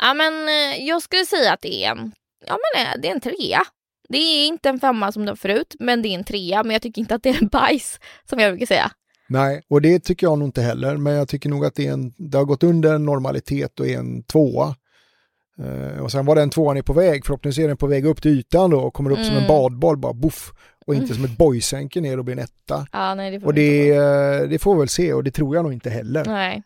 Ja 0.00 0.14
men 0.14 0.32
eh, 0.48 0.84
jag 0.86 1.02
skulle 1.02 1.24
säga 1.26 1.52
att 1.52 1.62
det 1.62 1.84
är 1.84 1.90
en, 1.90 2.12
ja 2.46 2.58
men 2.74 2.86
eh, 2.86 2.92
det 3.02 3.08
är 3.08 3.12
en 3.14 3.20
trea. 3.20 3.62
Det 4.08 4.18
är 4.18 4.46
inte 4.46 4.68
en 4.68 4.80
femma 4.80 5.12
som 5.12 5.24
det 5.24 5.30
var 5.32 5.36
förut, 5.36 5.74
men 5.78 6.02
det 6.02 6.08
är 6.08 6.14
en 6.14 6.24
trea. 6.24 6.62
Men 6.62 6.72
jag 6.72 6.82
tycker 6.82 7.00
inte 7.00 7.14
att 7.14 7.22
det 7.22 7.28
är 7.28 7.42
en 7.42 7.48
bajs, 7.48 8.00
som 8.30 8.38
jag 8.38 8.52
brukar 8.52 8.66
säga. 8.66 8.90
Nej, 9.28 9.62
och 9.68 9.82
det 9.82 9.98
tycker 10.00 10.26
jag 10.26 10.38
nog 10.38 10.48
inte 10.48 10.62
heller, 10.62 10.96
men 10.96 11.12
jag 11.12 11.28
tycker 11.28 11.48
nog 11.48 11.64
att 11.64 11.74
det, 11.74 11.86
är 11.86 11.92
en, 11.92 12.12
det 12.16 12.38
har 12.38 12.44
gått 12.44 12.62
under 12.62 12.98
normalitet 12.98 13.80
och 13.80 13.86
är 13.86 13.98
en 13.98 14.22
tvåa. 14.22 14.74
Eh, 15.58 16.02
och 16.02 16.10
sen 16.12 16.26
var 16.26 16.36
den 16.36 16.50
tvåan 16.50 16.76
är 16.76 16.82
på 16.82 16.92
väg, 16.92 17.26
förhoppningsvis 17.26 17.64
är 17.64 17.68
den 17.68 17.76
på 17.76 17.86
väg 17.86 18.06
upp 18.06 18.22
till 18.22 18.30
ytan 18.38 18.70
då 18.70 18.80
och 18.80 18.94
kommer 18.94 19.10
upp 19.10 19.18
som 19.18 19.26
en 19.36 19.36
Mm. 19.36 19.48
badboll, 19.48 19.96
bara 19.96 20.12
boff. 20.12 20.52
Och 20.86 20.94
inte 20.94 21.04
Mm. 21.04 21.16
som 21.16 21.24
ett 21.24 21.38
boysänke 21.38 22.00
ner 22.00 22.18
och 22.18 22.24
blir 22.24 22.36
en 22.36 22.44
etta. 22.44 22.86
Ja, 22.92 23.14
nej, 23.14 23.30
det 23.30 23.40
får 23.40 23.46
Och 23.46 23.54
det, 23.54 23.94
det 24.46 24.58
får 24.58 24.74
vi 24.74 24.78
väl 24.78 24.88
se 24.88 25.12
och 25.12 25.24
det 25.24 25.30
tror 25.30 25.54
jag 25.56 25.62
nog 25.62 25.72
inte 25.72 25.90
heller. 25.90 26.24
Nej. 26.24 26.62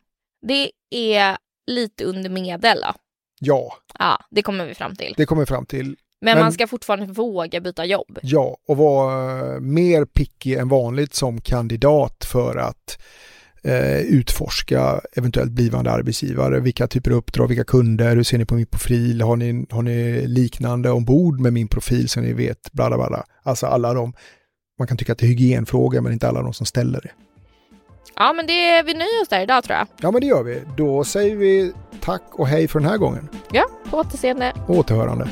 Det 0.46 0.70
är 0.90 1.36
lite 1.66 2.04
under 2.04 2.30
medel 2.30 2.78
då. 2.80 2.92
Ja, 3.40 3.72
Ja, 3.98 4.18
det 4.30 4.42
kommer 4.42 4.66
vi 4.66 4.74
fram 4.74 4.96
till. 4.96 5.14
det 5.16 5.26
kommer 5.26 5.42
vi 5.42 5.46
fram 5.46 5.66
till. 5.66 5.86
Men, 5.86 5.96
men- 6.34 6.38
man 6.38 6.52
ska 6.52 6.66
fortfarande 6.66 7.06
våga 7.06 7.60
byta 7.60 7.84
jobb. 7.84 8.18
Ja, 8.22 8.56
och 8.68 8.76
vara 8.76 9.38
eh, 9.54 9.60
mer 9.60 10.04
picky 10.04 10.54
än 10.54 10.68
vanligt 10.68 11.14
som 11.14 11.40
kandidat 11.40 12.24
för 12.24 12.56
att 12.56 12.98
eh, 13.64 13.98
utforska 14.00 15.00
eventuellt 15.16 15.52
blivande 15.52 15.90
arbetsgivare. 15.90 16.60
Vilka 16.60 16.86
typer 16.86 17.10
av 17.10 17.16
uppdrag, 17.16 17.48
vilka 17.48 17.64
kunder, 17.64 18.16
hur 18.16 18.22
ser 18.22 18.38
ni 18.38 18.44
på 18.44 18.54
min 18.54 18.66
profil, 18.66 19.22
har 19.22 19.36
ni, 19.36 19.66
har 19.70 19.82
ni 19.82 20.26
liknande 20.26 20.90
ombord 20.90 21.40
med 21.40 21.52
min 21.52 21.68
profil 21.68 22.08
så 22.08 22.20
ni 22.20 22.32
vet, 22.32 22.72
bla 22.72 22.88
bla 22.88 22.96
bla. 23.08 23.24
Alltså 23.42 23.66
alla 23.66 23.94
de, 23.94 24.12
man 24.78 24.88
kan 24.88 24.96
tycka 24.96 25.12
att 25.12 25.18
det 25.18 25.26
är 25.26 25.28
hygienfråga 25.28 26.00
men 26.02 26.12
inte 26.12 26.28
alla 26.28 26.42
de 26.42 26.52
som 26.54 26.66
ställer 26.66 27.00
det. 27.00 27.10
Ja, 28.18 28.32
men 28.32 28.46
det, 28.46 28.82
vi 28.82 28.94
nöjer 28.94 29.22
oss 29.22 29.28
där 29.28 29.40
idag 29.40 29.64
tror 29.64 29.76
jag. 29.78 29.86
Ja, 30.00 30.10
men 30.10 30.20
det 30.20 30.26
gör 30.26 30.42
vi. 30.42 30.62
Då 30.76 31.04
säger 31.04 31.36
vi 31.36 31.72
tack 32.00 32.22
och 32.32 32.46
hej 32.48 32.68
för 32.68 32.80
den 32.80 32.88
här 32.88 32.96
gången. 32.98 33.28
Ja, 33.52 33.64
på 33.90 33.96
återseende. 33.98 34.52
Återhörande. 34.68 35.28